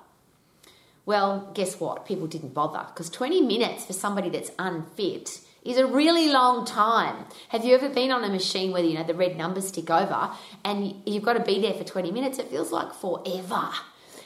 Well, 1.05 1.51
guess 1.53 1.79
what? 1.79 2.05
People 2.05 2.27
didn't 2.27 2.53
bother 2.53 2.85
because 2.87 3.09
20 3.09 3.41
minutes 3.41 3.85
for 3.85 3.93
somebody 3.93 4.29
that's 4.29 4.51
unfit 4.57 5.41
is 5.63 5.77
a 5.77 5.85
really 5.85 6.29
long 6.29 6.65
time. 6.65 7.25
Have 7.49 7.63
you 7.63 7.75
ever 7.75 7.89
been 7.89 8.11
on 8.11 8.23
a 8.23 8.29
machine 8.29 8.71
where 8.71 8.83
you 8.83 8.95
know 8.95 9.03
the 9.03 9.13
red 9.13 9.37
numbers 9.37 9.71
tick 9.71 9.89
over 9.89 10.31
and 10.63 11.01
you've 11.05 11.23
got 11.23 11.33
to 11.33 11.43
be 11.43 11.61
there 11.61 11.73
for 11.73 11.83
20 11.83 12.11
minutes? 12.11 12.39
It 12.39 12.49
feels 12.49 12.71
like 12.71 12.93
forever. 12.93 13.69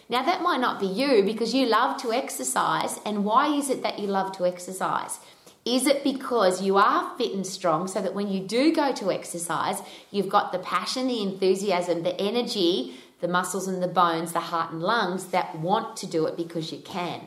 Now, 0.07 0.23
that 0.23 0.43
might 0.43 0.59
not 0.59 0.79
be 0.79 0.85
you 0.85 1.23
because 1.23 1.53
you 1.53 1.65
love 1.65 1.99
to 2.01 2.13
exercise. 2.13 2.99
And 3.05 3.25
why 3.25 3.47
is 3.47 3.69
it 3.69 3.81
that 3.83 3.99
you 3.99 4.07
love 4.07 4.31
to 4.37 4.45
exercise? 4.45 5.19
Is 5.65 5.87
it 5.87 6.03
because 6.03 6.61
you 6.61 6.77
are 6.77 7.17
fit 7.17 7.33
and 7.33 7.45
strong 7.45 7.87
so 7.87 7.99
that 8.01 8.13
when 8.13 8.29
you 8.29 8.39
do 8.39 8.73
go 8.73 8.93
to 8.93 9.11
exercise, 9.11 9.81
you've 10.11 10.29
got 10.29 10.51
the 10.51 10.59
passion, 10.59 11.07
the 11.07 11.23
enthusiasm, 11.23 12.03
the 12.03 12.19
energy, 12.21 12.93
the 13.19 13.27
muscles 13.27 13.67
and 13.67 13.81
the 13.81 13.87
bones, 13.87 14.33
the 14.33 14.39
heart 14.39 14.71
and 14.71 14.83
lungs 14.83 15.25
that 15.27 15.57
want 15.57 15.97
to 15.97 16.05
do 16.05 16.27
it 16.27 16.37
because 16.37 16.71
you 16.71 16.77
can? 16.79 17.21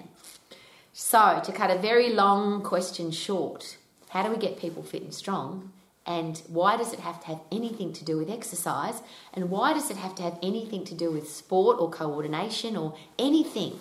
So, 0.93 1.41
to 1.45 1.53
cut 1.53 1.71
a 1.71 1.79
very 1.79 2.11
long 2.11 2.63
question 2.63 3.11
short, 3.11 3.77
how 4.11 4.23
do 4.23 4.31
we 4.31 4.37
get 4.37 4.59
people 4.59 4.85
fit 4.85 5.03
and 5.03 5.15
strong? 5.15 5.73
And 6.09 6.43
why 6.49 6.79
does 6.79 6.95
it 6.95 7.01
have 7.01 7.21
to 7.21 7.27
have 7.27 7.41
anything 7.53 7.93
to 7.93 8.03
do 8.03 8.17
with 8.17 8.31
exercise? 8.31 9.03
And 9.35 9.51
why 9.51 9.75
does 9.75 9.91
it 9.91 9.99
have 9.99 10.15
to 10.15 10.23
have 10.23 10.39
anything 10.43 10.87
to 10.87 10.95
do 10.95 11.11
with 11.13 11.31
sport 11.31 11.77
or 11.79 11.91
coordination 11.91 12.79
or 12.79 12.97
anything? 13.19 13.79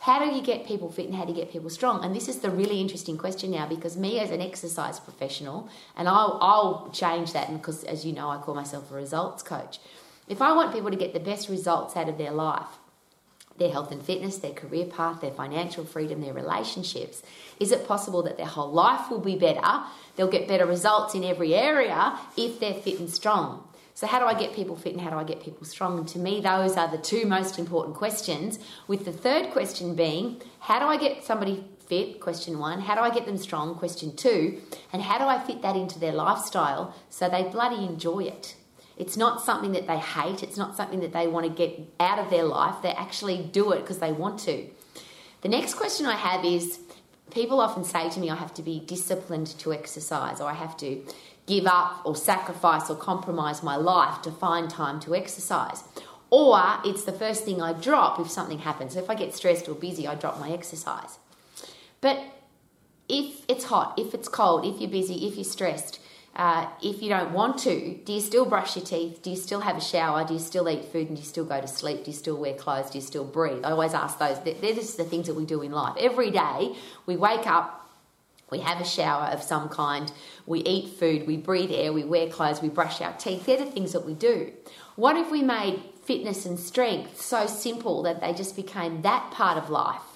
How 0.00 0.18
do 0.18 0.34
you 0.34 0.42
get 0.42 0.66
people 0.66 0.90
fit 0.90 1.06
and 1.06 1.14
how 1.14 1.24
do 1.24 1.32
you 1.32 1.36
get 1.36 1.52
people 1.52 1.70
strong? 1.70 2.04
And 2.04 2.16
this 2.16 2.28
is 2.28 2.40
the 2.40 2.50
really 2.50 2.80
interesting 2.80 3.16
question 3.16 3.52
now 3.52 3.68
because 3.68 3.96
me 3.96 4.18
as 4.18 4.32
an 4.32 4.40
exercise 4.40 4.98
professional, 4.98 5.68
and 5.96 6.08
I'll, 6.08 6.38
I'll 6.40 6.90
change 6.92 7.32
that 7.32 7.52
because 7.52 7.84
as 7.84 8.04
you 8.04 8.12
know, 8.12 8.28
I 8.28 8.38
call 8.38 8.56
myself 8.56 8.90
a 8.90 8.94
results 8.94 9.44
coach. 9.44 9.78
If 10.26 10.42
I 10.42 10.52
want 10.54 10.72
people 10.72 10.90
to 10.90 10.96
get 10.96 11.14
the 11.14 11.20
best 11.20 11.48
results 11.48 11.96
out 11.96 12.08
of 12.08 12.18
their 12.18 12.32
life, 12.32 12.66
their 13.58 13.70
health 13.70 13.92
and 13.92 14.02
fitness, 14.02 14.38
their 14.38 14.52
career 14.52 14.86
path, 14.86 15.20
their 15.20 15.30
financial 15.30 15.84
freedom, 15.84 16.20
their 16.20 16.32
relationships? 16.32 17.22
Is 17.60 17.72
it 17.72 17.86
possible 17.86 18.22
that 18.22 18.36
their 18.36 18.46
whole 18.46 18.72
life 18.72 19.10
will 19.10 19.20
be 19.20 19.36
better? 19.36 19.82
They'll 20.16 20.28
get 20.28 20.48
better 20.48 20.66
results 20.66 21.14
in 21.14 21.24
every 21.24 21.54
area 21.54 22.18
if 22.36 22.60
they're 22.60 22.74
fit 22.74 22.98
and 22.98 23.10
strong. 23.10 23.64
So, 23.94 24.06
how 24.06 24.20
do 24.20 24.26
I 24.26 24.38
get 24.38 24.54
people 24.54 24.76
fit 24.76 24.92
and 24.92 25.00
how 25.00 25.10
do 25.10 25.16
I 25.16 25.24
get 25.24 25.42
people 25.42 25.66
strong? 25.66 25.98
And 25.98 26.06
to 26.10 26.20
me, 26.20 26.40
those 26.40 26.76
are 26.76 26.88
the 26.88 26.98
two 26.98 27.26
most 27.26 27.58
important 27.58 27.96
questions. 27.96 28.60
With 28.86 29.04
the 29.04 29.12
third 29.12 29.50
question 29.50 29.96
being, 29.96 30.40
how 30.60 30.78
do 30.78 30.86
I 30.86 30.96
get 30.96 31.24
somebody 31.24 31.64
fit? 31.88 32.20
Question 32.20 32.60
one. 32.60 32.80
How 32.80 32.94
do 32.94 33.00
I 33.00 33.10
get 33.10 33.26
them 33.26 33.36
strong? 33.36 33.74
Question 33.74 34.14
two. 34.14 34.60
And 34.92 35.02
how 35.02 35.18
do 35.18 35.24
I 35.24 35.40
fit 35.44 35.62
that 35.62 35.74
into 35.74 35.98
their 35.98 36.12
lifestyle 36.12 36.94
so 37.10 37.28
they 37.28 37.42
bloody 37.42 37.84
enjoy 37.84 38.20
it? 38.20 38.54
It's 38.98 39.16
not 39.16 39.40
something 39.44 39.72
that 39.72 39.86
they 39.86 39.98
hate. 39.98 40.42
It's 40.42 40.56
not 40.56 40.76
something 40.76 41.00
that 41.00 41.12
they 41.12 41.28
want 41.28 41.46
to 41.46 41.52
get 41.52 41.80
out 42.00 42.18
of 42.18 42.30
their 42.30 42.44
life. 42.44 42.76
They 42.82 42.90
actually 42.90 43.38
do 43.38 43.72
it 43.72 43.80
because 43.80 43.98
they 43.98 44.12
want 44.12 44.40
to. 44.40 44.66
The 45.42 45.48
next 45.48 45.74
question 45.74 46.04
I 46.04 46.16
have 46.16 46.44
is 46.44 46.80
people 47.30 47.60
often 47.60 47.84
say 47.84 48.10
to 48.10 48.18
me, 48.20 48.28
I 48.28 48.34
have 48.34 48.52
to 48.54 48.62
be 48.62 48.80
disciplined 48.80 49.46
to 49.58 49.72
exercise, 49.72 50.40
or 50.40 50.48
I 50.50 50.54
have 50.54 50.76
to 50.78 51.02
give 51.46 51.66
up 51.66 52.02
or 52.04 52.16
sacrifice 52.16 52.90
or 52.90 52.96
compromise 52.96 53.62
my 53.62 53.76
life 53.76 54.20
to 54.22 54.32
find 54.32 54.68
time 54.68 55.00
to 55.00 55.14
exercise. 55.14 55.84
Or 56.30 56.60
it's 56.84 57.04
the 57.04 57.12
first 57.12 57.44
thing 57.44 57.62
I 57.62 57.72
drop 57.72 58.18
if 58.20 58.28
something 58.28 58.58
happens. 58.58 58.94
So 58.94 58.98
if 59.00 59.08
I 59.08 59.14
get 59.14 59.34
stressed 59.34 59.68
or 59.68 59.74
busy, 59.74 60.06
I 60.06 60.14
drop 60.14 60.38
my 60.38 60.50
exercise. 60.50 61.18
But 62.00 62.20
if 63.08 63.44
it's 63.48 63.64
hot, 63.64 63.98
if 63.98 64.12
it's 64.12 64.28
cold, 64.28 64.66
if 64.66 64.80
you're 64.80 64.90
busy, 64.90 65.26
if 65.26 65.36
you're 65.36 65.44
stressed, 65.44 66.00
uh, 66.36 66.68
if 66.82 67.02
you 67.02 67.08
don't 67.08 67.32
want 67.32 67.58
to, 67.58 67.94
do 68.04 68.12
you 68.12 68.20
still 68.20 68.44
brush 68.44 68.76
your 68.76 68.84
teeth? 68.84 69.22
Do 69.22 69.30
you 69.30 69.36
still 69.36 69.60
have 69.60 69.76
a 69.76 69.80
shower? 69.80 70.24
Do 70.24 70.34
you 70.34 70.40
still 70.40 70.68
eat 70.68 70.84
food 70.84 71.08
and 71.08 71.16
do 71.16 71.22
you 71.22 71.28
still 71.28 71.44
go 71.44 71.60
to 71.60 71.66
sleep? 71.66 72.04
Do 72.04 72.10
you 72.10 72.16
still 72.16 72.36
wear 72.36 72.54
clothes? 72.54 72.90
Do 72.90 72.98
you 72.98 73.02
still 73.02 73.24
breathe? 73.24 73.64
I 73.64 73.72
always 73.72 73.92
ask 73.92 74.18
those. 74.18 74.38
They're 74.44 74.74
just 74.74 74.96
the 74.96 75.04
things 75.04 75.26
that 75.26 75.34
we 75.34 75.44
do 75.44 75.62
in 75.62 75.72
life. 75.72 75.96
Every 75.98 76.30
day 76.30 76.76
we 77.06 77.16
wake 77.16 77.46
up, 77.46 77.90
we 78.50 78.60
have 78.60 78.80
a 78.80 78.84
shower 78.84 79.26
of 79.26 79.42
some 79.42 79.68
kind, 79.68 80.10
we 80.46 80.60
eat 80.60 80.98
food, 80.98 81.26
we 81.26 81.36
breathe 81.36 81.70
air, 81.72 81.92
we 81.92 82.04
wear 82.04 82.28
clothes, 82.28 82.62
we 82.62 82.68
brush 82.68 83.00
our 83.00 83.12
teeth. 83.14 83.44
They're 83.44 83.58
the 83.58 83.66
things 83.66 83.92
that 83.92 84.06
we 84.06 84.14
do. 84.14 84.52
What 84.96 85.16
if 85.16 85.30
we 85.30 85.42
made 85.42 85.82
fitness 86.04 86.46
and 86.46 86.58
strength 86.58 87.20
so 87.20 87.46
simple 87.46 88.02
that 88.04 88.20
they 88.20 88.32
just 88.32 88.56
became 88.56 89.02
that 89.02 89.30
part 89.32 89.58
of 89.58 89.70
life? 89.70 90.07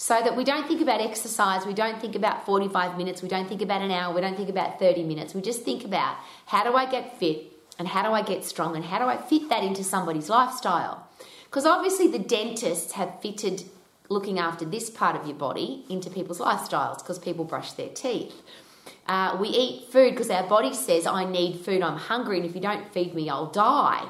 So 0.00 0.14
that 0.22 0.36
we 0.36 0.44
don't 0.44 0.68
think 0.68 0.80
about 0.80 1.00
exercise, 1.00 1.66
we 1.66 1.74
don't 1.74 2.00
think 2.00 2.14
about 2.14 2.46
45 2.46 2.96
minutes, 2.96 3.20
we 3.20 3.28
don't 3.28 3.48
think 3.48 3.62
about 3.62 3.82
an 3.82 3.90
hour, 3.90 4.14
we 4.14 4.20
don't 4.20 4.36
think 4.36 4.48
about 4.48 4.78
30 4.78 5.02
minutes. 5.02 5.34
We 5.34 5.40
just 5.40 5.62
think 5.62 5.84
about 5.84 6.16
how 6.46 6.62
do 6.62 6.76
I 6.76 6.88
get 6.88 7.18
fit 7.18 7.52
and 7.80 7.88
how 7.88 8.04
do 8.04 8.12
I 8.12 8.22
get 8.22 8.44
strong 8.44 8.76
and 8.76 8.84
how 8.84 9.00
do 9.00 9.06
I 9.06 9.16
fit 9.16 9.48
that 9.48 9.64
into 9.64 9.82
somebody's 9.82 10.28
lifestyle? 10.28 11.08
Because 11.46 11.66
obviously, 11.66 12.06
the 12.06 12.20
dentists 12.20 12.92
have 12.92 13.20
fitted 13.20 13.64
looking 14.08 14.38
after 14.38 14.64
this 14.64 14.88
part 14.88 15.16
of 15.16 15.26
your 15.26 15.34
body 15.34 15.84
into 15.88 16.10
people's 16.10 16.38
lifestyles 16.38 16.98
because 16.98 17.18
people 17.18 17.44
brush 17.44 17.72
their 17.72 17.88
teeth. 17.88 18.40
Uh, 19.08 19.36
we 19.40 19.48
eat 19.48 19.90
food 19.90 20.12
because 20.12 20.30
our 20.30 20.46
body 20.46 20.74
says, 20.74 21.08
I 21.08 21.24
need 21.24 21.64
food, 21.64 21.82
I'm 21.82 21.98
hungry, 21.98 22.36
and 22.36 22.46
if 22.46 22.54
you 22.54 22.60
don't 22.60 22.92
feed 22.94 23.14
me, 23.14 23.28
I'll 23.28 23.50
die. 23.50 24.06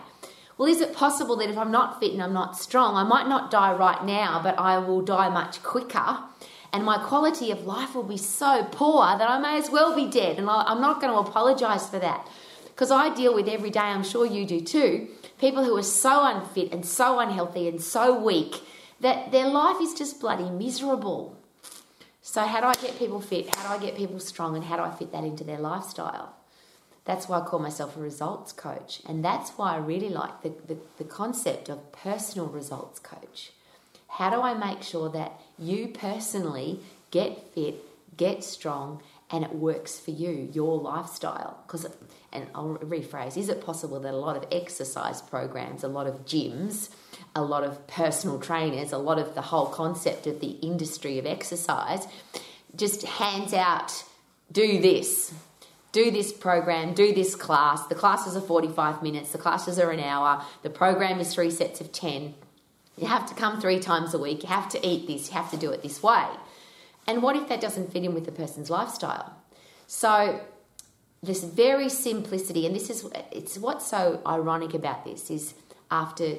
Well, 0.59 0.69
is 0.69 0.81
it 0.81 0.93
possible 0.93 1.37
that 1.37 1.49
if 1.49 1.57
I'm 1.57 1.71
not 1.71 2.01
fit 2.01 2.13
and 2.13 2.21
I'm 2.21 2.33
not 2.33 2.59
strong, 2.59 2.97
I 2.97 3.05
might 3.05 3.29
not 3.29 3.49
die 3.49 3.73
right 3.73 4.05
now, 4.05 4.41
but 4.43 4.59
I 4.59 4.79
will 4.79 5.03
die 5.03 5.29
much 5.29 5.63
quicker? 5.63 6.19
And 6.73 6.85
my 6.85 6.99
quality 6.99 7.53
of 7.53 7.65
life 7.65 7.95
will 7.95 8.03
be 8.03 8.17
so 8.17 8.65
poor 8.65 9.17
that 9.17 9.31
I 9.31 9.39
may 9.39 9.57
as 9.57 9.71
well 9.71 9.95
be 9.95 10.11
dead. 10.11 10.37
And 10.37 10.51
I'm 10.51 10.81
not 10.81 11.01
going 11.01 11.13
to 11.13 11.31
apologize 11.31 11.89
for 11.89 12.01
that. 12.01 12.27
Because 12.67 12.91
I 12.91 13.15
deal 13.15 13.35
with 13.35 13.49
every 13.49 13.71
day, 13.71 13.81
I'm 13.81 14.03
sure 14.03 14.27
you 14.27 14.45
do 14.45 14.61
too, 14.61 15.09
people 15.41 15.65
who 15.65 15.77
are 15.77 15.83
so 15.83 16.25
unfit 16.27 16.73
and 16.73 16.85
so 16.85 17.21
unhealthy 17.21 17.69
and 17.69 17.81
so 17.81 18.19
weak 18.19 18.57
that 19.01 19.31
their 19.31 19.47
life 19.47 19.81
is 19.81 19.95
just 19.95 20.21
bloody 20.21 20.51
miserable. 20.51 21.37
So, 22.21 22.45
how 22.45 22.61
do 22.61 22.67
I 22.67 22.75
get 22.75 22.99
people 22.99 23.21
fit? 23.21 23.55
How 23.55 23.69
do 23.69 23.83
I 23.83 23.87
get 23.87 23.97
people 23.97 24.21
strong? 24.21 24.55
And 24.57 24.65
how 24.65 24.77
do 24.77 24.83
I 24.83 24.91
fit 24.91 25.13
that 25.13 25.25
into 25.25 25.45
their 25.45 25.59
lifestyle? 25.59 26.38
That's 27.09 27.27
why 27.27 27.41
I 27.41 27.41
call 27.41 27.59
myself 27.59 27.97
a 27.97 28.01
results 28.01 28.53
coach. 28.53 29.01
And 29.07 29.25
that's 29.25 29.53
why 29.53 29.73
I 29.73 29.79
really 29.79 30.11
like 30.11 30.43
the, 30.43 30.51
the, 30.67 30.77
the, 30.99 31.05
concept 31.05 31.71
of 31.71 31.91
personal 31.91 32.49
results 32.49 33.01
coach. 33.01 33.53
How 34.09 34.29
do 34.29 34.43
I 34.43 34.53
make 34.53 34.83
sure 34.83 35.09
that 35.09 35.41
you 35.59 35.89
personally 35.89 36.81
get 37.11 37.55
fit, 37.55 37.77
get 38.19 38.45
strong, 38.45 39.01
and 39.31 39.43
it 39.43 39.55
works 39.55 39.99
for 39.99 40.11
you, 40.11 40.51
your 40.53 40.77
lifestyle. 40.77 41.59
Because, 41.67 41.87
and 42.31 42.47
I'll 42.55 42.77
rephrase, 42.77 43.39
is 43.39 43.49
it 43.49 43.65
possible 43.65 44.01
that 44.01 44.13
a 44.13 44.19
lot 44.19 44.37
of 44.37 44.45
exercise 44.53 45.23
programs, 45.23 45.83
a 45.85 45.89
lot 45.89 46.07
of 46.07 46.27
gyms, 46.27 46.91
a 47.35 47.41
lot 47.41 47.65
of 47.65 47.87
personal 47.87 48.39
trainers, 48.39 48.93
a 48.93 48.99
lot 48.99 49.19
of 49.19 49.35
the 49.35 49.41
whole 49.41 49.69
concept 49.69 50.27
of 50.27 50.41
the 50.41 50.59
industry 50.61 51.19
of 51.19 51.25
exercise 51.25 52.07
just 52.77 53.03
hands 53.05 53.55
out 53.55 54.05
do 54.53 54.81
this, 54.81 55.33
do 56.05 56.13
this 56.13 56.33
program, 56.33 56.95
do 56.95 57.13
this 57.13 57.35
class. 57.35 57.87
The 57.87 57.95
classes 57.97 58.37
are 58.37 58.41
45 58.41 59.03
minutes, 59.03 59.33
the 59.33 59.39
classes 59.39 59.81
are 59.81 59.91
an 59.91 59.99
hour, 59.99 60.45
the 60.63 60.71
program 60.71 61.19
is 61.19 61.35
three 61.35 61.51
sets 61.51 61.81
of 61.81 61.91
10. 61.91 62.35
You 62.97 63.09
have 63.09 63.27
to 63.29 63.35
come 63.35 63.61
three 63.61 63.81
times 63.81 64.15
a 64.15 64.19
week, 64.19 64.45
you 64.45 64.49
have 64.49 64.69
to 64.71 64.87
eat 64.87 65.09
this, 65.09 65.29
you 65.29 65.35
have 65.35 65.51
to 65.51 65.57
do 65.57 65.71
it 65.71 65.83
this 65.83 66.01
way. 66.01 66.27
And 67.09 67.21
what 67.21 67.35
if 67.35 67.49
that 67.49 67.61
doesn't 67.61 67.93
fit 67.93 68.05
in 68.05 68.15
with 68.15 68.27
the 68.27 68.33
person's 68.33 68.71
lifestyle? 68.71 69.35
So, 69.89 70.41
this 71.21 71.43
very 71.43 71.89
simplicity, 71.89 72.65
and 72.65 72.77
this 72.77 72.91
is 72.91 73.09
it's 73.33 73.59
what's 73.59 73.87
so 73.87 74.23
ironic 74.25 74.75
about 74.75 75.05
this 75.05 75.33
is 75.33 75.55
after 75.91 76.37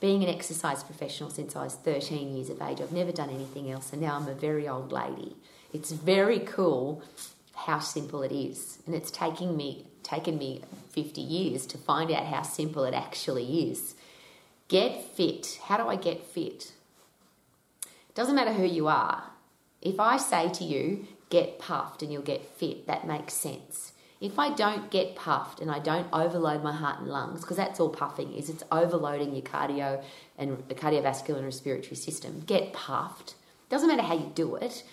being 0.00 0.22
an 0.22 0.28
exercise 0.28 0.82
professional 0.84 1.30
since 1.30 1.56
I 1.56 1.64
was 1.64 1.76
13 1.76 2.36
years 2.36 2.50
of 2.50 2.60
age, 2.60 2.82
I've 2.82 2.92
never 2.92 3.12
done 3.12 3.30
anything 3.30 3.70
else, 3.70 3.90
and 3.92 4.02
now 4.02 4.16
I'm 4.16 4.28
a 4.28 4.34
very 4.34 4.68
old 4.68 4.92
lady. 4.92 5.34
It's 5.72 5.92
very 5.92 6.40
cool 6.40 7.02
how 7.66 7.78
simple 7.78 8.22
it 8.22 8.32
is, 8.32 8.78
and 8.86 8.94
it's 8.94 9.10
taking 9.10 9.56
me 9.56 9.86
taken 10.02 10.36
me 10.36 10.60
50 10.90 11.20
years 11.20 11.64
to 11.66 11.78
find 11.78 12.10
out 12.10 12.26
how 12.26 12.42
simple 12.42 12.84
it 12.84 12.92
actually 12.92 13.70
is. 13.70 13.94
Get 14.68 15.02
fit. 15.02 15.60
How 15.64 15.76
do 15.76 15.88
I 15.88 15.96
get 15.96 16.26
fit? 16.26 16.72
Doesn't 18.14 18.34
matter 18.34 18.52
who 18.52 18.66
you 18.66 18.88
are. 18.88 19.22
If 19.80 20.00
I 20.00 20.16
say 20.16 20.48
to 20.50 20.64
you, 20.64 21.06
get 21.30 21.58
puffed 21.58 22.02
and 22.02 22.12
you'll 22.12 22.22
get 22.22 22.44
fit, 22.44 22.86
that 22.86 23.06
makes 23.06 23.34
sense. 23.34 23.92
If 24.20 24.38
I 24.38 24.54
don't 24.54 24.90
get 24.90 25.16
puffed 25.16 25.60
and 25.60 25.70
I 25.70 25.78
don't 25.78 26.06
overload 26.12 26.62
my 26.62 26.72
heart 26.72 27.00
and 27.00 27.08
lungs, 27.08 27.40
because 27.40 27.56
that's 27.56 27.80
all 27.80 27.88
puffing 27.88 28.34
is, 28.34 28.48
it's 28.48 28.62
overloading 28.70 29.34
your 29.34 29.42
cardio 29.42 30.02
and 30.38 30.62
the 30.68 30.74
cardiovascular 30.74 31.36
and 31.36 31.46
respiratory 31.46 31.96
system. 31.96 32.42
Get 32.46 32.72
puffed. 32.72 33.34
Doesn't 33.68 33.88
matter 33.88 34.02
how 34.02 34.14
you 34.14 34.30
do 34.34 34.56
it. 34.56 34.84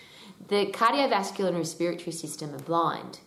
The 0.47 0.67
cardiovascular 0.67 1.49
and 1.49 1.57
respiratory 1.57 2.11
system 2.11 2.55
are 2.55 2.59
blind. 2.59 3.19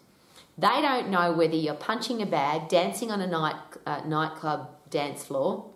They 0.58 0.80
don't 0.82 1.10
know 1.10 1.32
whether 1.32 1.54
you're 1.54 1.74
punching 1.74 2.20
a 2.20 2.26
bag, 2.26 2.68
dancing 2.68 3.10
on 3.10 3.20
a 3.20 3.26
night 3.26 3.56
uh, 3.86 4.02
nightclub 4.06 4.68
dance 4.90 5.24
floor, 5.24 5.70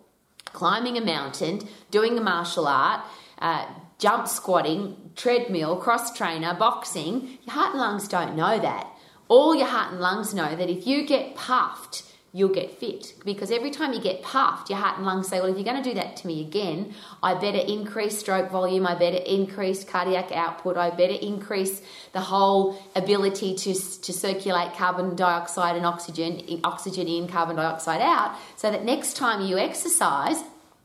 climbing 0.45 0.97
a 0.97 1.01
mountain, 1.01 1.61
doing 1.89 2.17
a 2.17 2.21
martial 2.21 2.67
art, 2.67 3.01
uh, 3.39 3.65
jump 3.97 4.27
squatting, 4.27 5.11
treadmill, 5.15 5.77
cross 5.77 6.15
trainer, 6.15 6.53
boxing. 6.53 7.39
Your 7.45 7.53
heart 7.53 7.71
and 7.71 7.79
lungs 7.79 8.07
don't 8.07 8.35
know 8.35 8.59
that. 8.59 8.87
All 9.27 9.55
your 9.55 9.67
heart 9.67 9.91
and 9.91 10.01
lungs 10.01 10.33
know 10.33 10.55
that 10.55 10.69
if 10.69 10.85
you 10.87 11.05
get 11.05 11.35
puffed, 11.35 12.03
you'll 12.37 12.49
get 12.49 12.71
fit. 12.79 13.15
Because 13.25 13.49
every 13.49 13.71
time 13.71 13.93
you 13.93 13.99
get 13.99 14.21
puffed, 14.21 14.69
your 14.69 14.77
heart 14.77 14.97
and 14.97 15.07
lungs 15.07 15.27
say, 15.27 15.39
Well, 15.39 15.49
if 15.49 15.55
you're 15.55 15.65
going 15.65 15.81
to 15.81 15.89
do 15.89 15.95
that 15.95 16.15
to 16.17 16.27
me 16.27 16.41
again, 16.41 16.93
I 17.23 17.33
better 17.33 17.57
increase 17.57 18.19
stroke 18.19 18.51
volume, 18.51 18.85
I 18.85 18.93
better 18.93 19.17
increase 19.17 19.83
cardiac 19.83 20.31
output, 20.31 20.77
I 20.77 20.91
better 20.91 21.15
increase 21.19 21.81
the 22.13 22.21
whole 22.21 22.79
ability 22.95 23.55
to, 23.55 23.73
to 23.73 24.13
circulate 24.13 24.75
carbon 24.75 25.15
dioxide 25.15 25.75
and 25.75 25.85
oxygen, 25.85 26.61
oxygen 26.63 27.07
in, 27.07 27.27
carbon 27.27 27.55
dioxide 27.55 28.01
out, 28.01 28.35
so 28.55 28.69
that 28.69 28.85
next 28.85 29.17
time 29.17 29.41
you 29.41 29.57
exercise, 29.57 30.37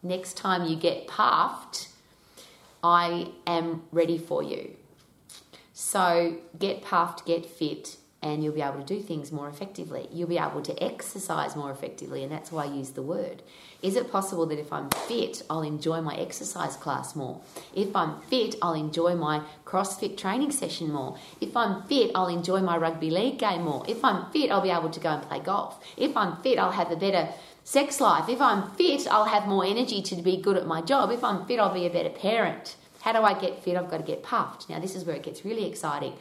next 0.03 0.39
time 0.39 0.67
you 0.67 0.75
get 0.75 1.07
puffed, 1.07 1.89
I 2.83 3.29
am 3.47 3.83
ready 3.93 4.17
for 4.17 4.43
you. 4.43 4.75
So 5.75 6.39
get 6.59 6.81
puffed, 6.83 7.27
get 7.27 7.45
fit, 7.45 7.99
and 8.23 8.43
you'll 8.43 8.55
be 8.55 8.63
able 8.63 8.79
to 8.79 8.85
do 8.85 9.01
things 9.01 9.33
more 9.33 9.49
effectively. 9.49 10.09
You'll 10.13 10.29
be 10.29 10.39
able 10.39 10.63
to 10.63 10.83
exercise 10.83 11.57
more 11.57 11.73
effectively, 11.73 12.23
and 12.23 12.31
that's 12.31 12.53
why 12.53 12.65
I 12.65 12.73
use 12.73 12.91
the 12.91 13.03
word. 13.03 13.43
Is 13.83 13.97
it 13.97 14.13
possible 14.13 14.47
that 14.47 14.61
if 14.61 14.73
I'm 14.73 14.91
fit, 14.91 15.43
I'll 15.51 15.63
enjoy 15.63 16.01
my 16.01 16.15
exercise 16.15 16.77
class 16.77 17.17
more? 17.17 17.41
If 17.75 17.97
I'm 17.97 18.21
fit, 18.23 18.55
I'll 18.63 18.75
enjoy 18.75 19.17
my 19.17 19.43
CrossFit 19.67 20.17
training 20.17 20.53
session 20.53 20.93
more. 20.93 21.19
If 21.41 21.57
I'm 21.57 21.83
fit, 21.83 22.13
I'll 22.15 22.29
enjoy 22.29 22.61
my 22.61 22.77
rugby 22.77 23.11
league 23.11 23.39
game 23.39 23.63
more. 23.63 23.85
If 23.89 24.05
I'm 24.05 24.31
fit, 24.31 24.53
I'll 24.53 24.61
be 24.61 24.71
able 24.71 24.91
to 24.91 25.01
go 25.01 25.09
and 25.11 25.23
play 25.23 25.41
golf. 25.41 25.85
If 25.97 26.17
I'm 26.17 26.37
fit, 26.43 26.61
I'll 26.61 26.71
have 26.71 26.93
a 26.93 26.97
better 26.97 27.29
sex 27.65 28.01
life. 28.01 28.29
If 28.29 28.41
I'm 28.41 28.71
fit, 28.73 29.09
I'll 29.11 29.25
have 29.25 29.49
more 29.49 29.65
energy 29.65 30.01
to 30.01 30.17
be 30.17 30.37
good 30.37 30.57
at 30.57 30.67
my 30.67 30.81
job. 30.81 31.11
If 31.11 31.25
I'm 31.25 31.45
fit, 31.47 31.59
I'll 31.59 31.75
be 31.75 31.87
a 31.87 31.91
better 31.91 32.11
parent. 32.11 32.77
How 33.01 33.13
do 33.13 33.19
I 33.19 33.35
get 33.35 33.65
fit? 33.65 33.77
I've 33.77 33.91
got 33.91 33.99
to 33.99 34.05
get 34.05 34.23
puffed. 34.23 34.71
Now, 34.71 34.79
this 34.79 34.95
is 34.95 35.05
where 35.05 35.17
it 35.17 35.25
gets 35.25 35.45
really 35.45 35.67
exciting. 35.67 36.15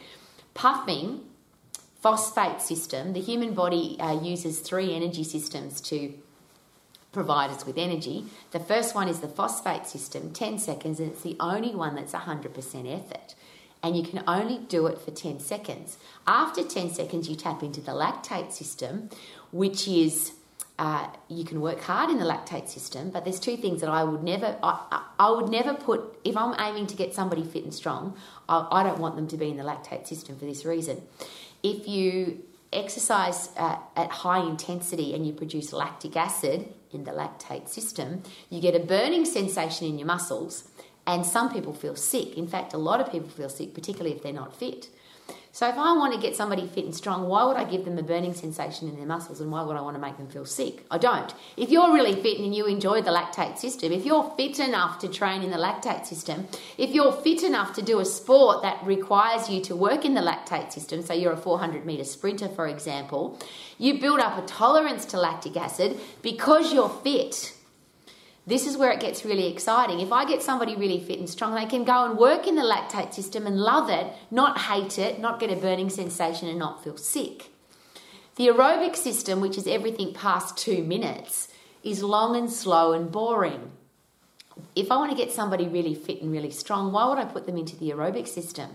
Puffing 0.54 1.20
phosphate 2.02 2.60
system, 2.60 3.12
the 3.12 3.20
human 3.20 3.54
body 3.54 3.96
uh, 4.00 4.20
uses 4.20 4.58
three 4.58 4.92
energy 4.92 5.22
systems 5.22 5.80
to 5.80 6.12
provide 7.12 7.50
us 7.50 7.64
with 7.64 7.78
energy. 7.78 8.24
The 8.50 8.58
first 8.58 8.94
one 8.94 9.06
is 9.06 9.20
the 9.20 9.28
phosphate 9.28 9.86
system, 9.86 10.32
10 10.32 10.58
seconds, 10.58 10.98
and 10.98 11.12
it's 11.12 11.22
the 11.22 11.36
only 11.38 11.74
one 11.74 11.94
that's 11.94 12.12
100% 12.12 12.48
effort. 12.92 13.34
And 13.84 13.96
you 13.96 14.02
can 14.02 14.24
only 14.26 14.58
do 14.58 14.86
it 14.86 15.00
for 15.00 15.10
10 15.12 15.38
seconds. 15.40 15.96
After 16.26 16.64
10 16.64 16.90
seconds, 16.92 17.28
you 17.28 17.36
tap 17.36 17.62
into 17.62 17.80
the 17.80 17.92
lactate 17.92 18.52
system, 18.52 19.08
which 19.52 19.86
is 19.86 20.32
uh, 20.78 21.06
you 21.28 21.44
can 21.44 21.60
work 21.60 21.80
hard 21.82 22.10
in 22.10 22.18
the 22.18 22.24
lactate 22.24 22.68
system, 22.68 23.10
but 23.10 23.24
there's 23.24 23.38
two 23.38 23.56
things 23.56 23.80
that 23.80 23.90
I 23.90 24.02
would 24.02 24.24
never, 24.24 24.56
I, 24.62 25.04
I 25.18 25.30
would 25.30 25.50
never 25.50 25.74
put, 25.74 26.18
if 26.24 26.36
I'm 26.36 26.58
aiming 26.58 26.88
to 26.88 26.96
get 26.96 27.14
somebody 27.14 27.44
fit 27.44 27.62
and 27.62 27.74
strong, 27.74 28.16
I, 28.48 28.66
I 28.72 28.82
don't 28.82 28.98
want 28.98 29.14
them 29.14 29.28
to 29.28 29.36
be 29.36 29.50
in 29.50 29.56
the 29.56 29.64
lactate 29.64 30.08
system 30.08 30.36
for 30.36 30.46
this 30.46 30.64
reason 30.64 31.02
if 31.62 31.88
you 31.88 32.42
exercise 32.72 33.50
uh, 33.56 33.76
at 33.96 34.10
high 34.10 34.40
intensity 34.40 35.14
and 35.14 35.26
you 35.26 35.32
produce 35.32 35.72
lactic 35.72 36.16
acid 36.16 36.72
in 36.90 37.04
the 37.04 37.10
lactate 37.10 37.68
system, 37.68 38.22
you 38.50 38.60
get 38.60 38.74
a 38.74 38.80
burning 38.80 39.24
sensation 39.24 39.86
in 39.86 39.98
your 39.98 40.06
muscles, 40.06 40.68
and 41.06 41.26
some 41.26 41.52
people 41.52 41.72
feel 41.72 41.96
sick. 41.96 42.36
In 42.36 42.46
fact, 42.46 42.72
a 42.72 42.78
lot 42.78 43.00
of 43.00 43.10
people 43.10 43.28
feel 43.28 43.48
sick, 43.48 43.74
particularly 43.74 44.14
if 44.14 44.22
they're 44.22 44.32
not 44.32 44.56
fit. 44.56 44.88
So 45.54 45.68
if 45.68 45.76
I 45.76 45.92
want 45.92 46.14
to 46.14 46.20
get 46.20 46.34
somebody 46.34 46.66
fit 46.66 46.86
and 46.86 46.94
strong, 46.94 47.28
why 47.28 47.44
would 47.44 47.58
I 47.58 47.64
give 47.64 47.84
them 47.84 47.98
a 47.98 48.02
burning 48.02 48.32
sensation 48.32 48.88
in 48.88 48.96
their 48.96 49.04
muscles 49.04 49.38
and 49.38 49.52
why 49.52 49.62
would 49.62 49.76
I 49.76 49.82
want 49.82 49.96
to 49.96 50.00
make 50.00 50.16
them 50.16 50.26
feel 50.26 50.46
sick? 50.46 50.86
I 50.90 50.96
don't. 50.96 51.32
If 51.58 51.68
you're 51.68 51.92
really 51.92 52.14
fit 52.22 52.38
and 52.38 52.54
you 52.54 52.64
enjoy 52.64 53.02
the 53.02 53.10
lactate 53.10 53.58
system, 53.58 53.92
if 53.92 54.06
you're 54.06 54.32
fit 54.34 54.58
enough 54.58 54.98
to 55.00 55.08
train 55.08 55.42
in 55.42 55.50
the 55.50 55.58
lactate 55.58 56.06
system, 56.06 56.48
if 56.78 56.92
you're 56.92 57.12
fit 57.12 57.42
enough 57.42 57.74
to 57.74 57.82
do 57.82 58.00
a 58.00 58.04
sport 58.06 58.62
that 58.62 58.82
requires 58.86 59.50
you 59.50 59.60
to 59.64 59.76
work 59.76 60.06
in 60.06 60.14
the 60.14 60.22
lactate 60.22 60.72
system, 60.72 61.02
so 61.02 61.12
you're 61.12 61.34
a 61.34 61.36
400 61.36 61.84
meter 61.84 62.04
sprinter, 62.04 62.48
for 62.48 62.66
example, 62.66 63.38
you 63.76 64.00
build 64.00 64.20
up 64.20 64.42
a 64.42 64.46
tolerance 64.46 65.04
to 65.04 65.18
lactic 65.18 65.58
acid 65.58 66.00
because 66.22 66.72
you're 66.72 66.88
fit 66.88 67.52
this 68.46 68.66
is 68.66 68.76
where 68.76 68.90
it 68.90 69.00
gets 69.00 69.24
really 69.24 69.46
exciting. 69.46 70.00
If 70.00 70.10
I 70.10 70.24
get 70.24 70.42
somebody 70.42 70.74
really 70.74 70.98
fit 70.98 71.18
and 71.18 71.30
strong, 71.30 71.54
they 71.54 71.66
can 71.66 71.84
go 71.84 72.04
and 72.04 72.18
work 72.18 72.48
in 72.48 72.56
the 72.56 72.62
lactate 72.62 73.14
system 73.14 73.46
and 73.46 73.56
love 73.56 73.88
it, 73.88 74.12
not 74.30 74.58
hate 74.58 74.98
it, 74.98 75.20
not 75.20 75.38
get 75.38 75.52
a 75.52 75.56
burning 75.56 75.90
sensation, 75.90 76.48
and 76.48 76.58
not 76.58 76.82
feel 76.82 76.96
sick. 76.96 77.50
The 78.36 78.48
aerobic 78.48 78.96
system, 78.96 79.40
which 79.40 79.56
is 79.56 79.66
everything 79.66 80.12
past 80.12 80.56
two 80.56 80.82
minutes, 80.82 81.48
is 81.84 82.02
long 82.02 82.34
and 82.34 82.50
slow 82.50 82.92
and 82.92 83.12
boring. 83.12 83.70
If 84.74 84.90
I 84.90 84.96
want 84.96 85.10
to 85.12 85.16
get 85.16 85.32
somebody 85.32 85.68
really 85.68 85.94
fit 85.94 86.20
and 86.20 86.32
really 86.32 86.50
strong, 86.50 86.92
why 86.92 87.08
would 87.08 87.18
I 87.18 87.24
put 87.24 87.46
them 87.46 87.56
into 87.56 87.76
the 87.76 87.90
aerobic 87.90 88.26
system? 88.26 88.70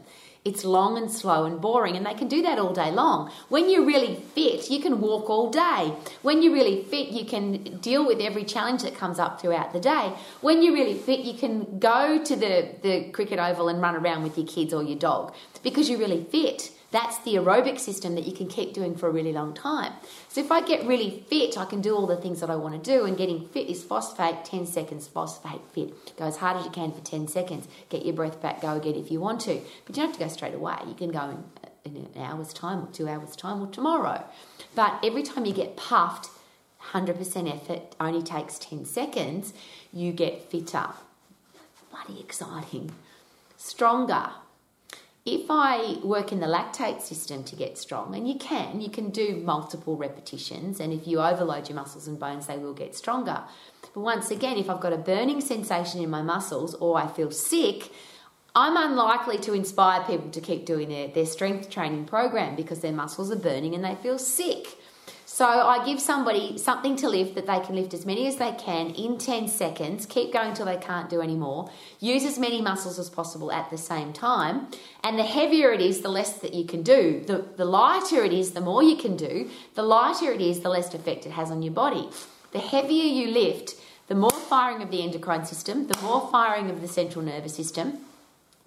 It's 0.47 0.63
long 0.63 0.97
and 0.97 1.11
slow 1.11 1.43
and 1.43 1.59
boring, 1.59 1.97
and 1.97 2.05
they 2.05 2.13
can 2.13 2.29
do 2.29 2.41
that 2.43 2.57
all 2.57 2.73
day 2.73 2.89
long. 2.89 3.29
When 3.49 3.69
you're 3.69 3.85
really 3.85 4.15
fit, 4.15 4.71
you 4.71 4.79
can 4.79 5.01
walk 5.01 5.29
all 5.29 5.51
day. 5.51 5.93
When 6.21 6.41
you're 6.41 6.53
really 6.53 6.83
fit, 6.83 7.09
you 7.09 7.25
can 7.25 7.79
deal 7.79 8.07
with 8.07 8.21
every 8.21 8.45
challenge 8.45 8.83
that 8.83 8.95
comes 8.95 9.19
up 9.19 9.41
throughout 9.41 9.73
the 9.73 9.81
day. 9.81 10.13
When 10.39 10.61
you're 10.61 10.73
really 10.73 10.97
fit, 10.97 11.19
you 11.19 11.33
can 11.33 11.79
go 11.79 12.23
to 12.23 12.35
the, 12.37 12.69
the 12.81 13.09
cricket 13.11 13.39
oval 13.39 13.67
and 13.67 13.81
run 13.81 13.97
around 13.97 14.23
with 14.23 14.37
your 14.37 14.47
kids 14.47 14.73
or 14.73 14.81
your 14.83 14.97
dog 14.97 15.33
because 15.63 15.89
you're 15.89 15.99
really 15.99 16.23
fit. 16.23 16.71
That's 16.89 17.17
the 17.19 17.35
aerobic 17.35 17.79
system 17.79 18.15
that 18.15 18.25
you 18.25 18.31
can 18.31 18.47
keep 18.47 18.73
doing 18.73 18.95
for 18.95 19.09
a 19.09 19.11
really 19.11 19.33
long 19.33 19.53
time. 19.53 19.93
So 20.29 20.39
if 20.39 20.51
I 20.51 20.61
get 20.61 20.87
really 20.87 21.25
fit, 21.29 21.57
I 21.57 21.65
can 21.65 21.81
do 21.81 21.93
all 21.93 22.07
the 22.07 22.15
things 22.15 22.39
that 22.39 22.49
I 22.49 22.55
want 22.55 22.81
to 22.81 22.91
do. 22.91 23.05
And 23.05 23.17
getting 23.17 23.45
fit 23.49 23.67
is 23.67 23.83
phosphate, 23.83 24.45
10 24.45 24.65
seconds, 24.65 25.05
phosphate 25.07 25.61
fit. 25.73 26.15
Go 26.15 26.25
as 26.25 26.37
hard 26.37 26.57
as 26.57 26.65
you 26.65 26.71
can 26.71 26.93
for 26.93 27.01
10 27.01 27.27
seconds. 27.27 27.67
Get 27.89 28.05
your 28.05 28.15
breath 28.15 28.41
back, 28.41 28.61
go 28.61 28.75
again 28.75 28.95
if 28.95 29.11
you 29.11 29.19
want 29.19 29.41
to. 29.41 29.61
But 29.85 29.97
you 29.97 30.03
don't 30.03 30.07
have 30.07 30.17
to 30.17 30.23
go 30.23 30.29
straight 30.29 30.53
away. 30.53 30.77
You 30.87 30.93
can 30.93 31.11
go 31.11 31.43
in, 31.85 31.93
in 31.93 32.07
an 32.15 32.21
hour's 32.21 32.53
time 32.53 32.83
or 32.83 32.87
two 32.91 33.09
hours' 33.09 33.35
time 33.35 33.61
or 33.61 33.67
tomorrow. 33.67 34.23
But 34.73 34.99
every 35.03 35.23
time 35.23 35.43
you 35.43 35.53
get 35.53 35.75
puffed, 35.75 36.29
100% 36.93 37.53
effort 37.53 37.95
only 37.99 38.21
takes 38.23 38.57
10 38.59 38.85
seconds, 38.85 39.53
you 39.91 40.13
get 40.13 40.49
fitter. 40.49 40.87
Bloody 41.91 42.21
exciting. 42.21 42.91
Stronger, 43.57 44.29
if 45.27 45.47
I 45.49 45.97
work 46.03 46.31
in 46.31 46.39
the 46.39 46.47
lactate 46.47 47.01
system 47.01 47.43
to 47.43 47.55
get 47.57 47.77
strong, 47.77 48.15
and 48.15 48.25
you 48.25 48.35
can, 48.39 48.79
you 48.79 48.89
can 48.89 49.09
do 49.09 49.41
multiple 49.43 49.97
repetitions, 49.97 50.79
and 50.79 50.93
if 50.93 51.05
you 51.05 51.19
overload 51.19 51.67
your 51.67 51.75
muscles 51.75 52.07
and 52.07 52.17
bones, 52.17 52.47
they 52.47 52.57
will 52.57 52.73
get 52.73 52.95
stronger. 52.95 53.43
But 53.81 53.99
once 53.99 54.31
again, 54.31 54.57
if 54.57 54.69
I've 54.69 54.79
got 54.79 54.93
a 54.93 54.97
burning 54.97 55.41
sensation 55.41 56.01
in 56.01 56.09
my 56.09 56.21
muscles 56.21 56.75
or 56.75 56.97
I 56.97 57.07
feel 57.07 57.29
sick, 57.29 57.91
I'm 58.55 58.77
unlikely 58.77 59.39
to 59.39 59.53
inspire 59.53 60.01
people 60.05 60.29
to 60.31 60.39
keep 60.39 60.65
doing 60.65 60.87
their, 60.87 61.09
their 61.09 61.25
strength 61.25 61.69
training 61.69 62.05
program 62.05 62.55
because 62.55 62.79
their 62.79 62.93
muscles 62.93 63.29
are 63.29 63.35
burning 63.35 63.75
and 63.75 63.83
they 63.83 63.95
feel 63.95 64.17
sick. 64.17 64.76
So 65.37 65.45
I 65.45 65.85
give 65.85 66.01
somebody 66.01 66.57
something 66.57 66.95
to 66.95 67.07
lift 67.07 67.35
that 67.35 67.45
they 67.45 67.59
can 67.59 67.75
lift 67.75 67.93
as 67.93 68.07
many 68.07 68.25
as 68.25 68.37
they 68.37 68.53
can 68.53 68.89
in 68.89 69.19
10 69.19 69.47
seconds, 69.47 70.07
keep 70.07 70.33
going 70.33 70.55
till 70.55 70.65
they 70.65 70.77
can't 70.77 71.11
do 71.11 71.21
any 71.21 71.35
more, 71.35 71.69
use 71.99 72.25
as 72.25 72.39
many 72.39 72.59
muscles 72.59 72.97
as 72.97 73.07
possible 73.11 73.51
at 73.51 73.69
the 73.69 73.77
same 73.77 74.13
time. 74.13 74.65
And 75.03 75.19
the 75.19 75.23
heavier 75.23 75.71
it 75.71 75.79
is, 75.79 76.01
the 76.01 76.09
less 76.09 76.39
that 76.39 76.55
you 76.55 76.65
can 76.65 76.81
do. 76.81 77.23
The, 77.27 77.45
the 77.55 77.65
lighter 77.65 78.23
it 78.23 78.33
is, 78.33 78.53
the 78.53 78.61
more 78.61 78.81
you 78.81 78.97
can 78.97 79.15
do. 79.15 79.47
The 79.75 79.83
lighter 79.83 80.31
it 80.31 80.41
is, 80.41 80.61
the 80.61 80.69
less 80.69 80.91
effect 80.91 81.27
it 81.27 81.33
has 81.33 81.51
on 81.51 81.61
your 81.61 81.73
body. 81.73 82.09
The 82.51 82.57
heavier 82.57 83.05
you 83.05 83.27
lift, 83.27 83.75
the 84.07 84.15
more 84.15 84.31
firing 84.31 84.81
of 84.81 84.89
the 84.89 85.03
endocrine 85.03 85.45
system, 85.45 85.85
the 85.85 86.01
more 86.01 86.27
firing 86.31 86.71
of 86.71 86.81
the 86.81 86.87
central 86.87 87.23
nervous 87.23 87.53
system, 87.53 87.99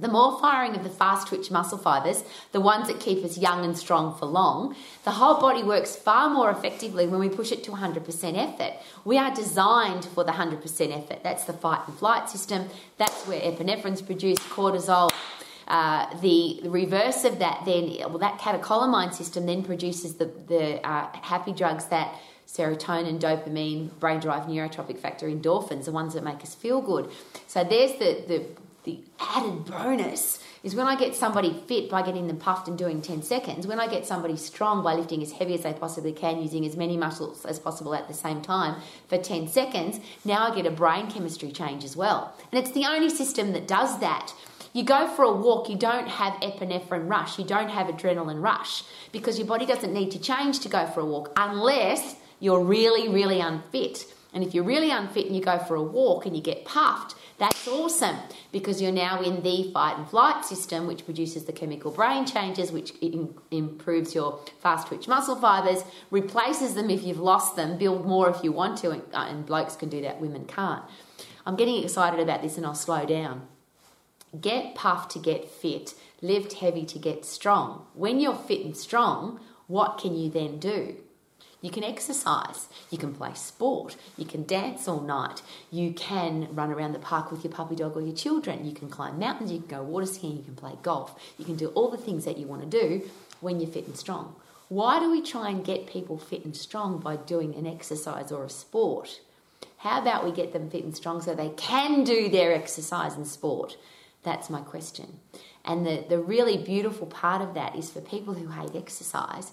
the 0.01 0.09
more 0.09 0.41
firing 0.41 0.75
of 0.75 0.83
the 0.83 0.91
fast 0.91 1.29
twitch 1.29 1.51
muscle 1.51 1.79
fibers, 1.79 2.25
the 2.53 2.61
ones 2.61 2.89
that 2.89 2.99
keep 3.01 3.25
us 3.25 3.37
young 3.37 3.65
and 3.65 3.77
strong 3.77 4.17
for 4.19 4.27
long, 4.27 4.75
the 5.05 5.11
whole 5.13 5.41
body 5.41 5.63
works 5.63 5.95
far 5.95 6.31
more 6.31 6.51
effectively 6.51 7.07
when 7.07 7.21
we 7.21 7.29
push 7.29 7.53
it 7.53 7.63
to 7.65 7.71
100% 7.73 8.37
effort. 8.37 8.75
We 9.05 9.19
are 9.19 9.35
designed 9.35 10.07
for 10.07 10.25
the 10.25 10.33
100% 10.33 10.97
effort. 10.97 11.23
That's 11.23 11.45
the 11.45 11.53
fight 11.53 11.83
and 11.87 11.97
flight 11.99 12.31
system. 12.31 12.69
That's 12.97 13.27
where 13.27 13.41
epinephrine's 13.41 14.03
produced, 14.03 14.43
cortisol. 14.49 15.11
Uh, 15.69 16.13
the, 16.21 16.61
reverse 16.65 17.25
of 17.25 17.39
that, 17.39 17.63
then, 17.65 17.95
well, 18.09 18.19
that 18.19 18.39
catecholamine 18.41 19.15
system 19.15 19.47
then 19.47 19.63
produces 19.63 20.15
the, 20.15 20.25
the 20.49 20.85
uh, 20.85 21.07
happy 21.23 21.53
drugs 21.53 21.85
that 21.87 22.13
serotonin, 22.49 23.21
dopamine, 23.21 23.91
brain 24.01 24.19
derived 24.19 24.49
neurotrophic 24.49 24.99
factor, 24.99 25.29
endorphins, 25.29 25.85
the 25.85 25.93
ones 25.93 26.15
that 26.15 26.25
make 26.25 26.43
us 26.43 26.55
feel 26.55 26.81
good. 26.81 27.09
So 27.47 27.63
there's 27.63 27.93
the, 27.93 28.25
the 28.27 28.45
the 28.91 29.01
added 29.21 29.65
bonus 29.67 30.43
is 30.63 30.75
when 30.75 30.87
I 30.87 30.97
get 30.97 31.15
somebody 31.15 31.63
fit 31.67 31.89
by 31.89 32.03
getting 32.03 32.27
them 32.27 32.37
puffed 32.37 32.69
and 32.69 32.77
doing 32.77 33.01
10 33.01 33.23
seconds, 33.23 33.67
when 33.67 33.81
I 33.81 33.87
get 33.87 34.07
somebody 34.07 34.37
strong 34.37 34.83
by 34.83 34.95
lifting 34.95 35.23
as 35.23 35.33
heavy 35.33 35.55
as 35.55 35.63
they 35.63 35.73
possibly 35.73 36.13
can, 36.13 36.43
using 36.43 36.67
as 36.67 36.77
many 36.77 36.97
muscles 36.97 37.45
as 37.47 37.59
possible 37.59 37.95
at 37.95 38.09
the 38.09 38.15
same 38.15 38.43
time 38.43 38.81
for 39.09 39.17
10 39.17 39.49
seconds, 39.49 40.01
now 40.25 40.51
I 40.51 40.55
get 40.55 40.67
a 40.67 40.71
brain 40.71 41.11
chemistry 41.11 41.51
change 41.51 41.85
as 41.85 41.97
well. 41.97 42.35
And 42.53 42.59
it's 42.59 42.73
the 42.73 42.87
only 42.87 43.09
system 43.09 43.53
that 43.53 43.67
does 43.67 44.01
that. 44.01 44.35
You 44.73 44.85
go 44.85 45.09
for 45.09 45.25
a 45.25 45.33
walk, 45.33 45.69
you 45.69 45.77
don't 45.77 46.09
have 46.09 46.35
epinephrine 46.35 47.09
rush, 47.09 47.39
you 47.39 47.45
don't 47.45 47.71
have 47.71 47.89
adrenaline 47.89 48.43
rush 48.43 48.85
because 49.11 49.39
your 49.39 49.49
body 49.49 49.67
doesn't 49.67 49.93
need 49.93 50.13
to 50.13 50.21
change 50.21 50.61
to 50.61 50.69
go 50.69 50.87
for 50.87 51.01
a 51.01 51.07
walk 51.07 51.33
unless 51.37 52.17
you're 52.39 52.63
really, 52.63 53.09
really 53.09 53.41
unfit. 53.41 54.05
And 54.33 54.45
if 54.45 54.55
you're 54.55 54.65
really 54.65 54.91
unfit 54.91 55.27
and 55.27 55.35
you 55.35 55.43
go 55.43 55.59
for 55.59 55.75
a 55.75 55.83
walk 55.83 56.25
and 56.25 56.37
you 56.37 56.43
get 56.43 56.65
puffed, 56.65 57.17
that's 57.41 57.67
awesome 57.67 58.17
because 58.53 58.83
you're 58.83 58.93
now 58.93 59.23
in 59.23 59.43
the 59.43 59.71
fight 59.73 59.97
and 59.97 60.07
flight 60.07 60.45
system, 60.45 60.87
which 60.87 61.07
produces 61.07 61.47
the 61.47 61.53
chemical 61.53 61.91
brain 61.91 62.27
changes, 62.27 62.71
which 62.71 62.93
improves 63.51 64.15
your 64.15 64.39
fast 64.61 64.89
twitch 64.89 65.09
muscle 65.09 65.35
fibers, 65.35 65.83
replaces 66.11 66.75
them 66.75 66.91
if 66.91 67.03
you've 67.03 67.19
lost 67.19 67.57
them, 67.57 67.79
build 67.79 68.07
more 68.07 68.29
if 68.29 68.45
you 68.45 68.53
want 68.53 68.77
to, 68.79 68.91
and, 68.91 69.03
uh, 69.15 69.27
and 69.27 69.47
blokes 69.47 69.75
can 69.75 69.89
do 69.89 70.03
that, 70.03 70.21
women 70.21 70.45
can't. 70.45 70.85
I'm 71.47 71.57
getting 71.57 71.83
excited 71.83 72.21
about 72.21 72.43
this 72.43 72.59
and 72.59 72.67
I'll 72.67 72.75
slow 72.75 73.07
down. 73.07 73.49
Get 74.39 74.75
puffed 74.75 75.11
to 75.13 75.19
get 75.19 75.49
fit, 75.49 75.95
lift 76.21 76.53
heavy 76.53 76.85
to 76.85 76.99
get 76.99 77.25
strong. 77.25 77.87
When 77.95 78.21
you're 78.21 78.37
fit 78.37 78.67
and 78.67 78.77
strong, 78.77 79.41
what 79.67 79.97
can 79.97 80.15
you 80.15 80.29
then 80.29 80.59
do? 80.59 80.97
You 81.63 81.71
can 81.71 81.85
exercise, 81.85 82.69
you 82.91 82.97
can 82.97 83.13
play 83.13 83.35
sport, 83.35 83.97
you 84.17 84.25
can 84.25 84.45
dance 84.45 84.89
all 84.89 85.01
night, 85.01 85.43
you 85.71 85.93
can 85.93 86.49
run 86.53 86.71
around 86.71 86.93
the 86.93 86.99
park 86.99 87.31
with 87.31 87.45
your 87.45 87.53
puppy 87.53 87.77
dog 87.77 87.97
or 87.97 88.01
your 88.01 88.17
children, 88.17 88.65
you 88.65 88.73
can 88.73 88.89
climb 88.89 89.19
mountains, 89.19 89.53
you 89.53 89.59
can 89.59 89.69
go 89.69 89.83
water 89.83 90.07
skiing, 90.07 90.39
you 90.39 90.43
can 90.43 90.55
play 90.55 90.73
golf, 90.83 91.15
you 91.37 91.45
can 91.45 91.57
do 91.57 91.69
all 91.69 91.91
the 91.91 91.99
things 91.99 92.25
that 92.25 92.39
you 92.39 92.47
want 92.47 92.63
to 92.63 92.69
do 92.69 93.09
when 93.41 93.61
you're 93.61 93.71
fit 93.71 93.87
and 93.87 93.97
strong. 93.97 94.35
Why 94.69 95.01
do 95.01 95.11
we 95.11 95.21
try 95.21 95.51
and 95.51 95.65
get 95.65 95.87
people 95.87 96.17
fit 96.17 96.45
and 96.45 96.57
strong 96.57 96.99
by 96.99 97.17
doing 97.17 97.55
an 97.55 97.67
exercise 97.67 98.33
or 98.33 98.45
a 98.45 98.51
sport? 98.51 99.21
How 99.79 100.01
about 100.01 100.25
we 100.25 100.33
get 100.33 100.53
them 100.53 100.71
fit 100.71 100.85
and 100.85 100.95
strong 100.95 101.21
so 101.21 101.35
they 101.35 101.49
can 101.51 102.05
do 102.05 102.29
their 102.29 102.55
exercise 102.55 103.17
and 103.17 103.27
sport? 103.27 103.77
That's 104.23 104.49
my 104.49 104.61
question. 104.61 105.19
And 105.65 105.87
the, 105.87 106.05
the 106.09 106.19
really 106.19 106.57
beautiful 106.57 107.07
part 107.07 107.43
of 107.43 107.55
that 107.55 107.77
is 107.77 107.91
for 107.91 108.01
people 108.01 108.35
who 108.35 108.49
hate 108.49 108.77
exercise, 108.77 109.53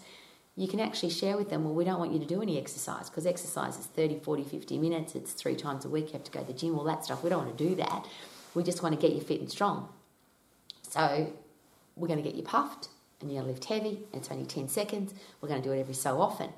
you 0.57 0.67
can 0.67 0.79
actually 0.79 1.11
share 1.11 1.37
with 1.37 1.49
them, 1.51 1.63
well, 1.63 1.73
we 1.75 1.85
don't 1.85 1.99
want 1.99 2.11
you 2.11 2.19
to 2.19 2.25
do 2.25 2.41
any 2.41 2.57
exercise 2.57 3.11
because 3.11 3.27
exercise 3.27 3.77
is 3.77 3.85
30, 3.85 4.19
40, 4.19 4.43
50 4.43 4.79
minutes. 4.79 5.13
It's 5.13 5.31
three 5.31 5.55
times 5.55 5.85
a 5.85 5.89
week. 5.89 6.07
You 6.07 6.13
have 6.13 6.23
to 6.23 6.31
go 6.31 6.39
to 6.39 6.47
the 6.47 6.53
gym, 6.53 6.77
all 6.77 6.83
that 6.85 7.05
stuff. 7.05 7.23
We 7.23 7.29
don't 7.29 7.45
want 7.45 7.55
to 7.55 7.63
do 7.69 7.75
that. 7.75 8.07
We 8.55 8.63
just 8.63 8.81
want 8.81 8.99
to 8.99 8.99
get 8.99 9.15
you 9.15 9.21
fit 9.21 9.39
and 9.39 9.51
strong. 9.51 9.87
So 10.81 11.31
we're 11.95 12.07
going 12.07 12.21
to 12.21 12.27
get 12.27 12.35
you 12.35 12.41
puffed 12.41 12.89
and 13.21 13.31
you're 13.31 13.43
going 13.43 13.53
to 13.53 13.59
lift 13.59 13.65
heavy. 13.69 13.99
It's 14.13 14.31
only 14.31 14.45
10 14.45 14.67
seconds. 14.67 15.13
We're 15.41 15.49
going 15.49 15.61
to 15.61 15.67
do 15.67 15.73
it 15.73 15.79
every 15.79 15.93
so 15.93 16.19
often. 16.19 16.49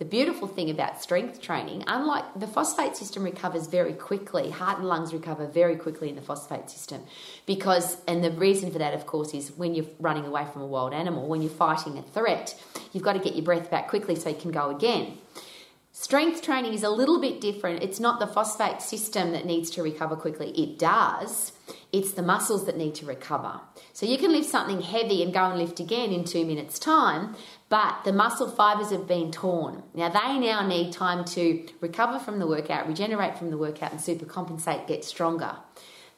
The 0.00 0.06
beautiful 0.06 0.48
thing 0.48 0.70
about 0.70 1.02
strength 1.02 1.42
training, 1.42 1.84
unlike 1.86 2.24
the 2.34 2.46
phosphate 2.46 2.96
system 2.96 3.22
recovers 3.22 3.66
very 3.66 3.92
quickly, 3.92 4.48
heart 4.48 4.78
and 4.78 4.88
lungs 4.88 5.12
recover 5.12 5.46
very 5.46 5.76
quickly 5.76 6.08
in 6.08 6.14
the 6.14 6.22
phosphate 6.22 6.70
system 6.70 7.02
because, 7.44 7.98
and 8.08 8.24
the 8.24 8.30
reason 8.30 8.70
for 8.70 8.78
that, 8.78 8.94
of 8.94 9.04
course, 9.04 9.34
is 9.34 9.52
when 9.58 9.74
you're 9.74 9.84
running 9.98 10.24
away 10.24 10.46
from 10.50 10.62
a 10.62 10.66
wild 10.66 10.94
animal, 10.94 11.28
when 11.28 11.42
you're 11.42 11.50
fighting 11.50 11.98
a 11.98 12.02
threat, 12.02 12.58
you've 12.94 13.02
got 13.02 13.12
to 13.12 13.18
get 13.18 13.34
your 13.34 13.44
breath 13.44 13.70
back 13.70 13.88
quickly 13.88 14.16
so 14.16 14.30
you 14.30 14.36
can 14.36 14.50
go 14.50 14.74
again. 14.74 15.18
Strength 15.92 16.40
training 16.40 16.72
is 16.72 16.82
a 16.82 16.88
little 16.88 17.20
bit 17.20 17.38
different. 17.38 17.82
It's 17.82 18.00
not 18.00 18.20
the 18.20 18.26
phosphate 18.26 18.80
system 18.80 19.32
that 19.32 19.44
needs 19.44 19.70
to 19.72 19.82
recover 19.82 20.16
quickly, 20.16 20.48
it 20.52 20.78
does. 20.78 21.52
It's 21.92 22.12
the 22.12 22.22
muscles 22.22 22.64
that 22.64 22.78
need 22.78 22.94
to 22.96 23.06
recover. 23.06 23.60
So 23.92 24.06
you 24.06 24.16
can 24.16 24.32
lift 24.32 24.48
something 24.48 24.80
heavy 24.80 25.22
and 25.22 25.34
go 25.34 25.50
and 25.50 25.58
lift 25.58 25.78
again 25.78 26.10
in 26.10 26.24
two 26.24 26.46
minutes' 26.46 26.78
time, 26.78 27.36
but 27.70 28.02
the 28.04 28.12
muscle 28.12 28.50
fibers 28.50 28.90
have 28.90 29.06
been 29.06 29.30
torn. 29.30 29.84
Now 29.94 30.08
they 30.08 30.38
now 30.38 30.66
need 30.66 30.92
time 30.92 31.24
to 31.26 31.66
recover 31.80 32.18
from 32.18 32.40
the 32.40 32.46
workout, 32.46 32.86
regenerate 32.86 33.38
from 33.38 33.50
the 33.50 33.56
workout, 33.56 33.92
and 33.92 34.00
super 34.00 34.26
compensate, 34.26 34.88
get 34.88 35.04
stronger. 35.04 35.56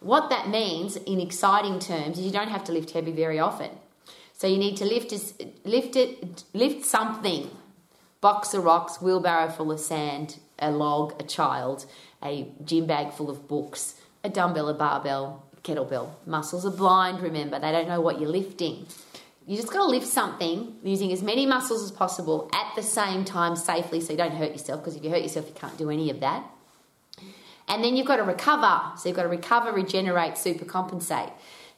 What 0.01 0.31
that 0.31 0.49
means 0.49 0.97
in 0.97 1.21
exciting 1.21 1.79
terms 1.79 2.19
is 2.19 2.25
you 2.25 2.33
don't 2.33 2.49
have 2.49 2.65
to 2.65 2.73
lift 2.73 2.91
heavy 2.91 3.13
very 3.13 3.39
often. 3.39 3.71
So 4.33 4.47
you 4.49 4.57
need 4.59 4.79
to 4.79 4.85
lift 4.85 5.13
lift 5.65 5.95
it, 5.95 6.43
lift 6.55 6.85
something. 6.85 7.51
Box 8.23 8.55
of 8.55 8.65
rocks, 8.65 9.03
wheelbarrow 9.03 9.51
full 9.51 9.71
of 9.71 9.79
sand, 9.79 10.39
a 10.59 10.71
log, 10.71 11.21
a 11.21 11.25
child, 11.25 11.85
a 12.25 12.49
gym 12.65 12.87
bag 12.87 13.13
full 13.13 13.29
of 13.29 13.47
books, 13.47 14.01
a 14.25 14.31
dumbbell, 14.31 14.69
a 14.69 14.75
barbell, 14.75 15.45
kettlebell. 15.65 16.11
Muscles 16.25 16.65
are 16.65 16.71
blind, 16.71 17.21
remember, 17.21 17.59
they 17.59 17.73
don't 17.73 17.89
know 17.89 18.01
what 18.01 18.21
you're 18.21 18.31
lifting. 18.31 18.87
You 19.47 19.57
just 19.57 19.73
got 19.73 19.79
to 19.79 19.87
lift 19.87 20.07
something 20.07 20.77
using 20.85 21.13
as 21.13 21.23
many 21.23 21.47
muscles 21.47 21.83
as 21.83 21.91
possible 21.91 22.49
at 22.55 22.75
the 22.77 22.83
same 22.83 23.25
time 23.25 23.57
safely 23.57 24.01
so 24.01 24.13
you 24.13 24.17
don't 24.17 24.35
hurt 24.35 24.53
yourself 24.53 24.81
because 24.81 24.97
if 24.97 25.03
you 25.03 25.11
hurt 25.11 25.23
yourself, 25.23 25.49
you 25.49 25.55
can't 25.55 25.77
do 25.77 25.91
any 25.91 26.11
of 26.11 26.21
that. 26.21 26.45
And 27.69 27.83
then 27.83 27.97
you've 27.97 28.07
got 28.07 28.17
to 28.17 28.23
recover. 28.23 28.81
So 28.97 29.09
you've 29.09 29.17
got 29.17 29.23
to 29.23 29.29
recover, 29.29 29.73
regenerate, 29.73 30.39
super 30.39 30.65
compensate. 30.65 31.31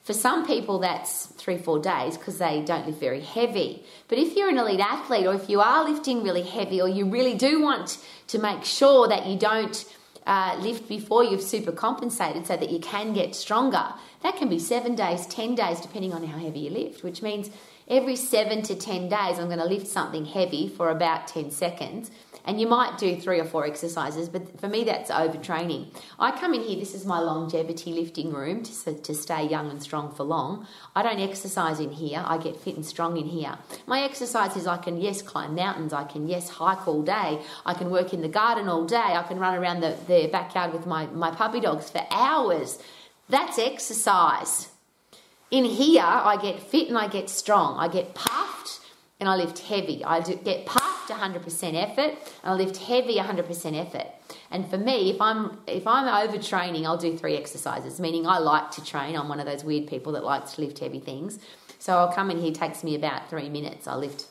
For 0.03 0.13
some 0.13 0.47
people, 0.47 0.81
that's 0.81 1.27
three, 1.27 1.57
four 1.57 1.79
days 1.79 2.19
because 2.19 2.37
they 2.37 2.63
don't 2.63 2.87
lift 2.87 3.01
very 3.01 3.23
heavy. 3.23 3.85
But 4.09 4.19
if 4.19 4.37
you're 4.37 4.51
an 4.51 4.59
elite 4.59 4.81
athlete 4.81 5.25
or 5.25 5.35
if 5.35 5.49
you 5.49 5.63
are 5.63 5.89
lifting 5.89 6.23
really 6.23 6.43
heavy 6.43 6.83
or 6.83 6.89
you 6.89 7.09
really 7.09 7.35
do 7.35 7.63
want 7.63 7.99
to 8.29 8.39
make 8.39 8.65
sure 8.65 9.09
that 9.09 9.25
you 9.27 9.39
don't 9.39 9.85
uh, 10.27 10.57
lift 10.61 10.89
before 10.89 11.23
you've 11.25 11.43
super 11.43 11.73
compensated 11.73 12.47
so 12.47 12.57
that 12.57 12.71
you 12.71 12.79
can 12.79 13.13
get 13.13 13.35
stronger. 13.35 13.95
That 14.23 14.37
can 14.37 14.49
be 14.49 14.59
seven 14.59 14.95
days, 14.95 15.27
10 15.27 15.55
days, 15.55 15.81
depending 15.81 16.13
on 16.13 16.25
how 16.25 16.39
heavy 16.39 16.61
you 16.61 16.71
lift, 16.71 17.03
which 17.03 17.23
means 17.23 17.51
every 17.89 18.17
seven 18.17 18.63
to 18.63 18.75
10 18.75 19.09
days, 19.09 19.39
I'm 19.39 19.47
going 19.47 19.59
to 19.59 19.65
lift 19.65 19.87
something 19.87 20.25
heavy 20.25 20.69
for 20.69 20.91
about 20.91 21.27
10 21.29 21.51
seconds 21.51 22.11
and 22.45 22.61
you 22.61 22.67
might 22.67 22.99
do 22.99 23.19
three 23.19 23.41
or 23.41 23.45
four 23.45 23.65
exercises, 23.67 24.29
but 24.29 24.61
for 24.61 24.69
me, 24.69 24.85
that's 24.85 25.11
overtraining. 25.11 25.87
I 26.19 26.31
come 26.39 26.53
in 26.53 26.61
here, 26.61 26.79
this 26.79 26.95
is 26.95 27.07
my 27.07 27.19
longevity 27.19 27.93
lifting 27.93 28.33
room 28.33 28.63
to, 28.65 28.95
to 28.95 29.15
stay 29.15 29.49
young 29.49 29.71
and 29.71 29.83
strong 29.83 30.15
for 30.15 30.25
long. 30.25 30.67
I 30.95 31.03
don't 31.03 31.21
exercise 31.21 31.81
in 31.81 31.91
here, 31.91 32.23
I 32.25 32.37
get 32.37 32.57
fit 32.57 32.77
and 32.77 32.85
strong 32.85 33.17
in 33.17 33.27
here. 33.27 33.57
My 33.87 34.03
exercise 34.03 34.57
is 34.57 34.67
I 34.67 34.77
can, 34.77 35.01
yes, 35.01 35.23
climb 35.23 35.55
mountains, 35.55 35.95
I 35.95 36.05
can, 36.05 36.29
yes, 36.29 36.51
hike 36.51 36.87
all 36.87 37.03
day, 37.03 37.41
I 37.65 37.73
can 37.73 37.89
work 37.91 38.13
in 38.13 38.21
the 38.21 38.29
garden 38.29 38.69
all 38.69 38.85
day, 38.85 38.97
I 38.99 39.23
can 39.23 39.39
run 39.39 39.55
around 39.55 39.81
the, 39.81 39.97
the 40.07 40.29
backyard 40.31 40.75
with 40.75 40.87
my, 40.87 41.07
my 41.07 41.31
puppy 41.31 41.61
dogs 41.61 41.89
for 41.89 42.07
hours. 42.11 42.79
That's 43.31 43.59
exercise. 43.59 44.69
In 45.55 45.65
here, 45.65 46.03
I 46.03 46.37
get 46.37 46.61
fit 46.61 46.89
and 46.89 46.99
I 46.99 47.07
get 47.07 47.31
strong. 47.31 47.79
I 47.79 47.87
get 47.87 48.13
puffed 48.13 48.81
and 49.21 49.29
I 49.29 49.37
lift 49.37 49.61
heavy. 49.61 50.05
I 50.05 50.19
get 50.19 50.67
puffed 50.67 51.11
100% 51.11 51.75
effort 51.81 52.19
and 52.43 52.53
I 52.53 52.55
lift 52.55 52.77
heavy 52.79 53.19
100% 53.19 53.81
effort. 53.81 54.09
And 54.51 54.69
for 54.69 54.77
me, 54.77 55.11
if 55.11 55.21
I'm 55.21 55.59
if 55.69 55.87
I'm 55.87 56.07
overtraining, 56.07 56.87
I'll 56.87 56.97
do 56.97 57.17
three 57.17 57.37
exercises, 57.37 58.01
meaning 58.01 58.27
I 58.27 58.39
like 58.39 58.73
to 58.73 58.85
train. 58.85 59.15
I'm 59.15 59.29
one 59.29 59.39
of 59.39 59.47
those 59.47 59.63
weird 59.63 59.87
people 59.87 60.15
that 60.15 60.25
likes 60.25 60.55
to 60.55 60.61
lift 60.61 60.81
heavy 60.81 60.99
things. 60.99 61.39
So 61.79 61.99
I'll 61.99 62.13
come 62.13 62.33
in 62.33 62.41
here, 62.41 62.51
takes 62.51 62.83
me 62.83 62.97
about 62.97 63.31
three 63.31 63.49
minutes. 63.49 63.87
I'll 63.87 64.01
lift 64.01 64.27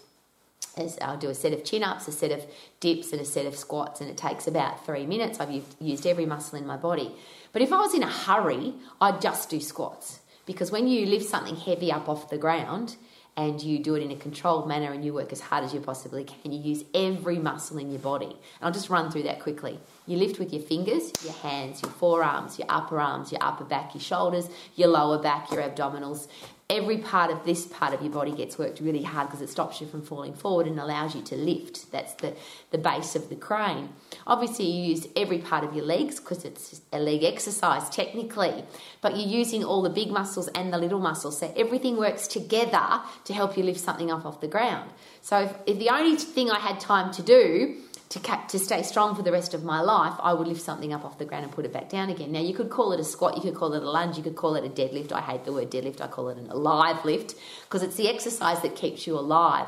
I'll 1.02 1.16
do 1.16 1.30
a 1.30 1.36
set 1.36 1.54
of 1.54 1.64
chin 1.64 1.84
ups, 1.84 2.06
a 2.10 2.12
set 2.12 2.32
of 2.32 2.46
dips, 2.82 3.14
and 3.14 3.22
a 3.22 3.26
set 3.26 3.46
of 3.46 3.56
squats, 3.56 4.02
and 4.02 4.10
it 4.10 4.18
takes 4.18 4.46
about 4.46 4.86
three 4.86 5.06
minutes. 5.06 5.40
I've 5.40 5.64
used 5.80 6.06
every 6.06 6.26
muscle 6.26 6.60
in 6.60 6.68
my 6.68 6.76
body. 6.76 7.16
But 7.54 7.62
if 7.62 7.72
I 7.72 7.78
was 7.78 7.94
in 7.94 8.04
a 8.04 8.12
hurry, 8.12 8.74
I'd 9.00 9.22
just 9.22 9.50
do 9.50 9.62
squats 9.62 10.20
Because 10.46 10.72
when 10.72 10.88
you 10.88 11.06
lift 11.06 11.26
something 11.26 11.56
heavy 11.56 11.92
up 11.92 12.10
off 12.10 12.30
the 12.30 12.38
ground 12.38 12.98
and 13.36 13.62
you 13.62 13.80
do 13.80 13.96
it 13.96 14.04
in 14.04 14.12
a 14.12 14.16
controlled 14.16 14.68
manner 14.68 14.92
and 14.92 15.04
you 15.04 15.14
work 15.14 15.32
as 15.32 15.40
hard 15.40 15.64
as 15.64 15.74
you 15.74 15.80
possibly 15.80 16.24
can, 16.24 16.52
you 16.52 16.60
use 16.60 16.84
every 16.94 17.40
muscle 17.40 17.78
in 17.78 17.90
your 17.90 18.00
body. 18.00 18.26
And 18.26 18.36
I'll 18.62 18.72
just 18.72 18.90
run 18.90 19.10
through 19.10 19.24
that 19.24 19.40
quickly. 19.40 19.80
You 20.06 20.18
lift 20.18 20.40
with 20.40 20.54
your 20.54 20.62
fingers, 20.62 21.12
your 21.24 21.34
hands, 21.34 21.82
your 21.82 21.92
forearms, 21.92 22.60
your 22.60 22.68
upper 22.70 23.00
arms, 23.00 23.32
your 23.32 23.42
upper 23.42 23.64
back, 23.64 23.96
your 23.96 24.02
shoulders, 24.02 24.50
your 24.76 24.90
lower 24.90 25.18
back, 25.18 25.50
your 25.50 25.62
abdominals, 25.62 26.28
every 26.74 26.98
part 26.98 27.32
of 27.32 27.46
this 27.46 27.66
part 27.68 27.94
of 27.94 28.02
your 28.02 28.12
body 28.12 28.32
gets 28.32 28.58
worked 28.58 28.80
really 28.80 29.04
hard 29.04 29.28
because 29.28 29.42
it 29.42 29.50
stops 29.50 29.80
you 29.80 29.88
from 29.88 30.02
falling 30.02 30.34
forward 30.34 30.68
and 30.68 30.80
allows 30.80 31.16
you 31.16 31.22
to 31.22 31.36
lift. 31.36 31.92
That's 31.92 32.14
the, 32.16 32.36
the 32.72 32.78
base 32.78 33.16
of 33.16 33.30
the 33.30 33.36
crane. 33.36 33.90
Obviously, 34.26 34.66
you 34.66 34.90
use 34.92 35.08
every 35.16 35.38
part 35.38 35.64
of 35.64 35.76
your 35.76 35.86
legs 35.86 36.20
because 36.20 36.44
it's 36.44 36.82
a 36.92 37.00
leg 37.00 37.24
exercise 37.24 37.90
technically, 37.90 38.66
but 39.02 39.16
you're 39.16 39.28
using 39.28 39.64
all 39.64 39.82
the 39.82 39.90
big 39.90 40.10
muscles 40.10 40.48
and 40.50 40.74
the 40.74 40.78
little 40.78 41.00
muscles. 41.00 41.38
So 41.40 41.54
everything 41.56 41.96
works 41.98 42.28
together 42.28 43.02
to 43.26 43.34
help 43.34 43.56
you 43.58 43.64
lift 43.64 43.80
something 43.80 44.12
up 44.12 44.26
off 44.26 44.42
the 44.42 44.48
ground. 44.48 44.90
So 45.22 45.40
if, 45.40 45.56
if 45.68 45.80
the 45.80 45.90
only 45.90 46.18
thing 46.18 46.50
I 46.50 46.60
had 46.60 46.80
time 46.80 47.14
to 47.14 47.22
do 47.22 47.78
to, 48.14 48.20
to 48.50 48.60
stay 48.60 48.84
strong 48.84 49.16
for 49.16 49.24
the 49.24 49.32
rest 49.32 49.56
of 49.56 49.64
my 49.64 49.82
life, 49.82 50.14
I 50.20 50.34
would 50.34 50.48
lift 50.48 50.62
something 50.62 50.94
up 50.94 51.04
off 51.04 51.18
the 51.18 51.26
ground 51.26 51.46
and 51.46 51.52
put 51.52 51.66
it 51.66 51.74
back 51.74 51.90
down 51.90 52.12
again. 52.12 52.32
Now, 52.32 52.42
you 52.42 52.54
could 52.54 52.70
call 52.70 52.92
it 52.92 53.00
a 53.00 53.04
squat, 53.04 53.36
you 53.36 53.42
could 53.42 53.56
call 53.56 53.74
it 53.74 53.82
a 53.82 53.90
lunge, 53.90 54.18
you 54.18 54.24
could 54.24 54.36
call 54.36 54.56
it 54.56 54.64
a 54.64 54.70
deadlift. 54.70 55.12
I 55.12 55.22
hate 55.22 55.46
the 55.46 55.52
word 55.52 55.72
deadlift, 55.72 56.00
I 56.00 56.08
call 56.08 56.30
it 56.30 56.38
an 56.38 56.52
alive 56.52 57.04
lift 57.06 57.34
because 57.64 57.82
it's 57.82 57.96
the 57.96 58.08
exercise 58.08 58.62
that 58.62 58.76
keeps 58.76 59.08
you 59.08 59.18
alive. 59.18 59.68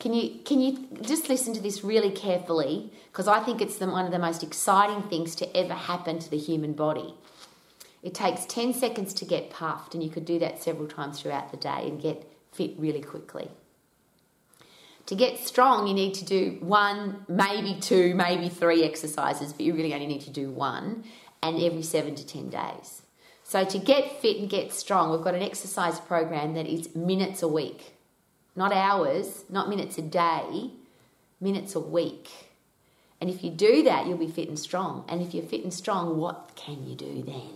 Can 0.00 0.12
you, 0.12 0.40
can 0.44 0.60
you 0.60 0.88
just 1.00 1.28
listen 1.28 1.54
to 1.54 1.60
this 1.60 1.84
really 1.84 2.10
carefully? 2.10 2.92
Because 3.12 3.28
I 3.28 3.38
think 3.38 3.60
it's 3.62 3.76
the, 3.76 3.86
one 3.86 4.04
of 4.04 4.10
the 4.10 4.18
most 4.18 4.42
exciting 4.42 5.02
things 5.04 5.36
to 5.36 5.56
ever 5.56 5.74
happen 5.74 6.18
to 6.18 6.28
the 6.28 6.38
human 6.38 6.72
body. 6.72 7.14
It 8.02 8.14
takes 8.14 8.46
10 8.46 8.72
seconds 8.72 9.14
to 9.14 9.24
get 9.24 9.50
puffed, 9.50 9.94
and 9.94 10.02
you 10.02 10.10
could 10.10 10.24
do 10.24 10.40
that 10.40 10.60
several 10.60 10.88
times 10.88 11.20
throughout 11.20 11.52
the 11.52 11.58
day 11.58 11.86
and 11.86 12.00
get 12.00 12.26
fit 12.50 12.74
really 12.78 13.02
quickly. 13.02 13.50
To 15.10 15.16
get 15.16 15.38
strong, 15.38 15.88
you 15.88 15.94
need 15.94 16.14
to 16.14 16.24
do 16.24 16.56
one, 16.60 17.24
maybe 17.26 17.80
two, 17.80 18.14
maybe 18.14 18.48
three 18.48 18.84
exercises, 18.84 19.52
but 19.52 19.66
you 19.66 19.74
really 19.74 19.92
only 19.92 20.06
need 20.06 20.20
to 20.20 20.30
do 20.30 20.50
one, 20.50 21.02
and 21.42 21.60
every 21.60 21.82
seven 21.82 22.14
to 22.14 22.24
10 22.24 22.48
days. 22.48 23.02
So, 23.42 23.64
to 23.64 23.78
get 23.80 24.20
fit 24.20 24.36
and 24.36 24.48
get 24.48 24.72
strong, 24.72 25.10
we've 25.10 25.24
got 25.24 25.34
an 25.34 25.42
exercise 25.42 25.98
program 25.98 26.54
that 26.54 26.68
is 26.68 26.94
minutes 26.94 27.42
a 27.42 27.48
week, 27.48 27.94
not 28.54 28.72
hours, 28.72 29.44
not 29.50 29.68
minutes 29.68 29.98
a 29.98 30.02
day, 30.02 30.70
minutes 31.40 31.74
a 31.74 31.80
week. 31.80 32.30
And 33.20 33.28
if 33.28 33.42
you 33.42 33.50
do 33.50 33.82
that, 33.82 34.06
you'll 34.06 34.16
be 34.16 34.30
fit 34.30 34.46
and 34.46 34.56
strong. 34.56 35.04
And 35.08 35.20
if 35.20 35.34
you're 35.34 35.42
fit 35.42 35.64
and 35.64 35.74
strong, 35.74 36.18
what 36.18 36.52
can 36.54 36.86
you 36.86 36.94
do 36.94 37.24
then? 37.26 37.50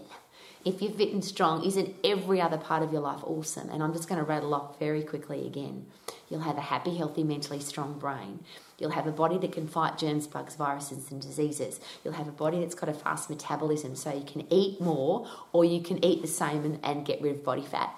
If 0.64 0.80
you're 0.80 0.92
fit 0.92 1.12
and 1.12 1.22
strong, 1.22 1.62
isn't 1.64 1.94
every 2.02 2.40
other 2.40 2.56
part 2.56 2.82
of 2.82 2.90
your 2.90 3.02
life 3.02 3.20
awesome? 3.22 3.68
And 3.68 3.82
I'm 3.82 3.92
just 3.92 4.08
going 4.08 4.18
to 4.18 4.24
rattle 4.24 4.54
off 4.54 4.78
very 4.78 5.02
quickly 5.02 5.46
again. 5.46 5.84
You'll 6.30 6.40
have 6.40 6.56
a 6.56 6.62
happy, 6.62 6.96
healthy, 6.96 7.22
mentally 7.22 7.60
strong 7.60 7.98
brain. 7.98 8.40
You'll 8.78 8.92
have 8.92 9.06
a 9.06 9.12
body 9.12 9.36
that 9.38 9.52
can 9.52 9.68
fight 9.68 9.98
germs, 9.98 10.26
bugs, 10.26 10.56
viruses, 10.56 11.10
and 11.10 11.20
diseases. 11.20 11.80
You'll 12.02 12.14
have 12.14 12.28
a 12.28 12.32
body 12.32 12.60
that's 12.60 12.74
got 12.74 12.88
a 12.88 12.94
fast 12.94 13.28
metabolism, 13.28 13.94
so 13.94 14.10
you 14.14 14.24
can 14.24 14.50
eat 14.50 14.80
more 14.80 15.28
or 15.52 15.66
you 15.66 15.82
can 15.82 16.02
eat 16.02 16.22
the 16.22 16.28
same 16.28 16.64
and, 16.64 16.80
and 16.82 17.04
get 17.04 17.20
rid 17.20 17.36
of 17.36 17.44
body 17.44 17.62
fat. 17.62 17.94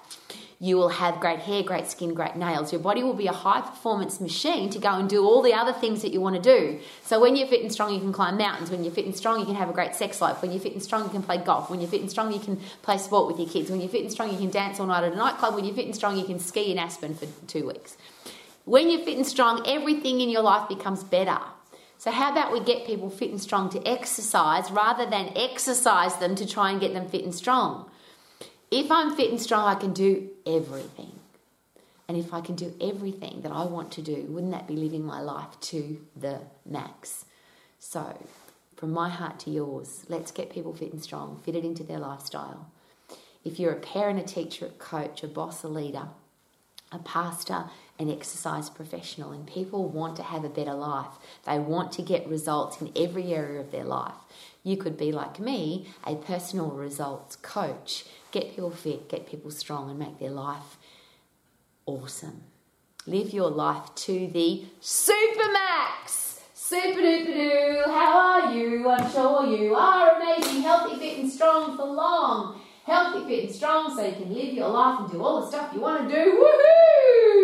You 0.59 0.77
will 0.77 0.89
have 0.89 1.19
great 1.19 1.39
hair, 1.39 1.61
great 1.61 1.85
skin, 1.85 2.15
great 2.15 2.35
nails. 2.35 2.71
Your 2.71 2.81
body 2.81 3.03
will 3.03 3.13
be 3.13 3.27
a 3.27 3.31
high 3.31 3.61
performance 3.61 4.19
machine 4.19 4.71
to 4.71 4.79
go 4.79 4.89
and 4.89 5.07
do 5.07 5.23
all 5.23 5.43
the 5.43 5.53
other 5.53 5.71
things 5.71 6.01
that 6.01 6.11
you 6.11 6.19
want 6.19 6.35
to 6.35 6.41
do. 6.41 6.79
So 7.03 7.19
when 7.19 7.35
you're 7.35 7.47
fit 7.47 7.61
and 7.61 7.71
strong, 7.71 7.93
you 7.93 7.99
can 7.99 8.11
climb 8.11 8.37
mountains. 8.37 8.71
When 8.71 8.83
you're 8.83 8.93
fit 8.93 9.05
and 9.05 9.15
strong, 9.15 9.39
you 9.39 9.45
can 9.45 9.53
have 9.53 9.69
a 9.69 9.73
great 9.73 9.93
sex 9.93 10.19
life. 10.19 10.41
When 10.41 10.51
you're 10.51 10.59
fit 10.59 10.73
and 10.73 10.81
strong, 10.81 11.03
you 11.03 11.09
can 11.09 11.21
play 11.21 11.37
golf. 11.37 11.69
When 11.69 11.79
you're 11.79 11.89
fit 11.89 12.01
and 12.01 12.09
strong, 12.09 12.33
you 12.33 12.39
can 12.39 12.59
play 12.81 12.97
sport 12.97 13.27
with 13.27 13.39
your 13.39 13.47
kids. 13.47 13.69
When 13.69 13.81
you're 13.81 13.89
fit 13.89 14.01
and 14.01 14.11
strong, 14.11 14.31
you 14.31 14.37
can 14.37 14.49
dance 14.49 14.79
all 14.79 14.87
night 14.87 15.03
at 15.03 15.13
a 15.13 15.15
nightclub. 15.15 15.53
When 15.53 15.63
you're 15.63 15.75
fit 15.75 15.85
and 15.85 15.95
strong, 15.95 16.17
you 16.17 16.25
can 16.25 16.39
ski 16.39 16.71
in 16.71 16.79
Aspen 16.79 17.13
for 17.13 17.27
two 17.45 17.67
weeks. 17.67 17.95
When 18.65 18.89
you're 18.89 19.05
fit 19.05 19.15
and 19.15 19.27
strong, 19.27 19.63
everything 19.67 20.21
in 20.21 20.29
your 20.29 20.41
life 20.41 20.67
becomes 20.67 21.03
better. 21.03 21.39
So, 21.99 22.11
how 22.11 22.31
about 22.31 22.51
we 22.51 22.59
get 22.61 22.85
people 22.85 23.09
fit 23.09 23.29
and 23.31 23.41
strong 23.41 23.69
to 23.71 23.87
exercise 23.87 24.71
rather 24.71 25.05
than 25.07 25.31
exercise 25.35 26.15
them 26.17 26.35
to 26.35 26.47
try 26.47 26.71
and 26.71 26.79
get 26.79 26.93
them 26.93 27.07
fit 27.07 27.23
and 27.23 27.33
strong? 27.33 27.86
If 28.69 28.91
I'm 28.91 29.15
fit 29.15 29.31
and 29.31 29.39
strong, 29.39 29.65
I 29.67 29.75
can 29.75 29.93
do 29.93 30.29
everything. 30.45 31.11
And 32.07 32.17
if 32.17 32.33
I 32.33 32.41
can 32.41 32.55
do 32.55 32.73
everything 32.81 33.41
that 33.41 33.51
I 33.51 33.63
want 33.65 33.91
to 33.93 34.01
do, 34.01 34.25
wouldn't 34.29 34.51
that 34.51 34.67
be 34.67 34.75
living 34.75 35.05
my 35.05 35.21
life 35.21 35.59
to 35.61 35.99
the 36.15 36.41
max? 36.65 37.25
So, 37.79 38.17
from 38.75 38.91
my 38.91 39.09
heart 39.09 39.39
to 39.39 39.49
yours, 39.49 40.05
let's 40.07 40.31
get 40.31 40.49
people 40.49 40.73
fit 40.73 40.93
and 40.93 41.01
strong, 41.01 41.41
fit 41.43 41.55
it 41.55 41.65
into 41.65 41.83
their 41.83 41.99
lifestyle. 41.99 42.69
If 43.43 43.59
you're 43.59 43.71
a 43.71 43.79
parent, 43.79 44.19
a 44.19 44.23
teacher, 44.23 44.67
a 44.67 44.69
coach, 44.69 45.23
a 45.23 45.27
boss, 45.27 45.63
a 45.63 45.67
leader, 45.67 46.09
a 46.91 46.99
pastor, 46.99 47.65
an 47.99 48.09
exercise 48.09 48.69
professional, 48.69 49.31
and 49.31 49.45
people 49.47 49.89
want 49.89 50.15
to 50.17 50.23
have 50.23 50.43
a 50.43 50.49
better 50.49 50.73
life. 50.73 51.07
They 51.45 51.59
want 51.59 51.91
to 51.93 52.01
get 52.01 52.27
results 52.27 52.81
in 52.81 52.91
every 52.95 53.33
area 53.33 53.59
of 53.59 53.71
their 53.71 53.83
life. 53.83 54.13
You 54.63 54.77
could 54.77 54.97
be 54.97 55.11
like 55.11 55.39
me, 55.39 55.87
a 56.05 56.15
personal 56.15 56.69
results 56.69 57.35
coach 57.37 58.05
get 58.31 58.51
people 58.51 58.71
fit, 58.71 59.09
get 59.09 59.27
people 59.27 59.51
strong, 59.51 59.89
and 59.89 59.99
make 59.99 60.19
their 60.19 60.31
life 60.31 60.77
awesome. 61.85 62.43
Live 63.05 63.33
your 63.33 63.49
life 63.49 63.95
to 63.95 64.27
the 64.27 64.65
supermax. 64.81 66.41
Super 66.53 66.99
duper 66.99 67.33
doo, 67.33 67.83
how 67.85 68.17
are 68.17 68.53
you? 68.53 68.89
I'm 68.89 69.09
sure 69.11 69.45
you 69.47 69.73
are 69.73 70.21
amazing, 70.21 70.61
healthy, 70.61 70.97
fit, 70.97 71.19
and 71.19 71.31
strong 71.31 71.77
for 71.77 71.85
long. 71.85 72.59
Healthy, 72.83 73.25
fit, 73.25 73.45
and 73.45 73.55
strong 73.55 73.95
so 73.95 74.05
you 74.05 74.13
can 74.13 74.33
live 74.33 74.53
your 74.53 74.67
life 74.67 74.99
and 74.99 75.11
do 75.11 75.23
all 75.23 75.41
the 75.41 75.47
stuff 75.47 75.71
you 75.73 75.79
want 75.79 76.09
to 76.09 76.15
do. 76.15 76.31
Woohoo! 76.31 77.36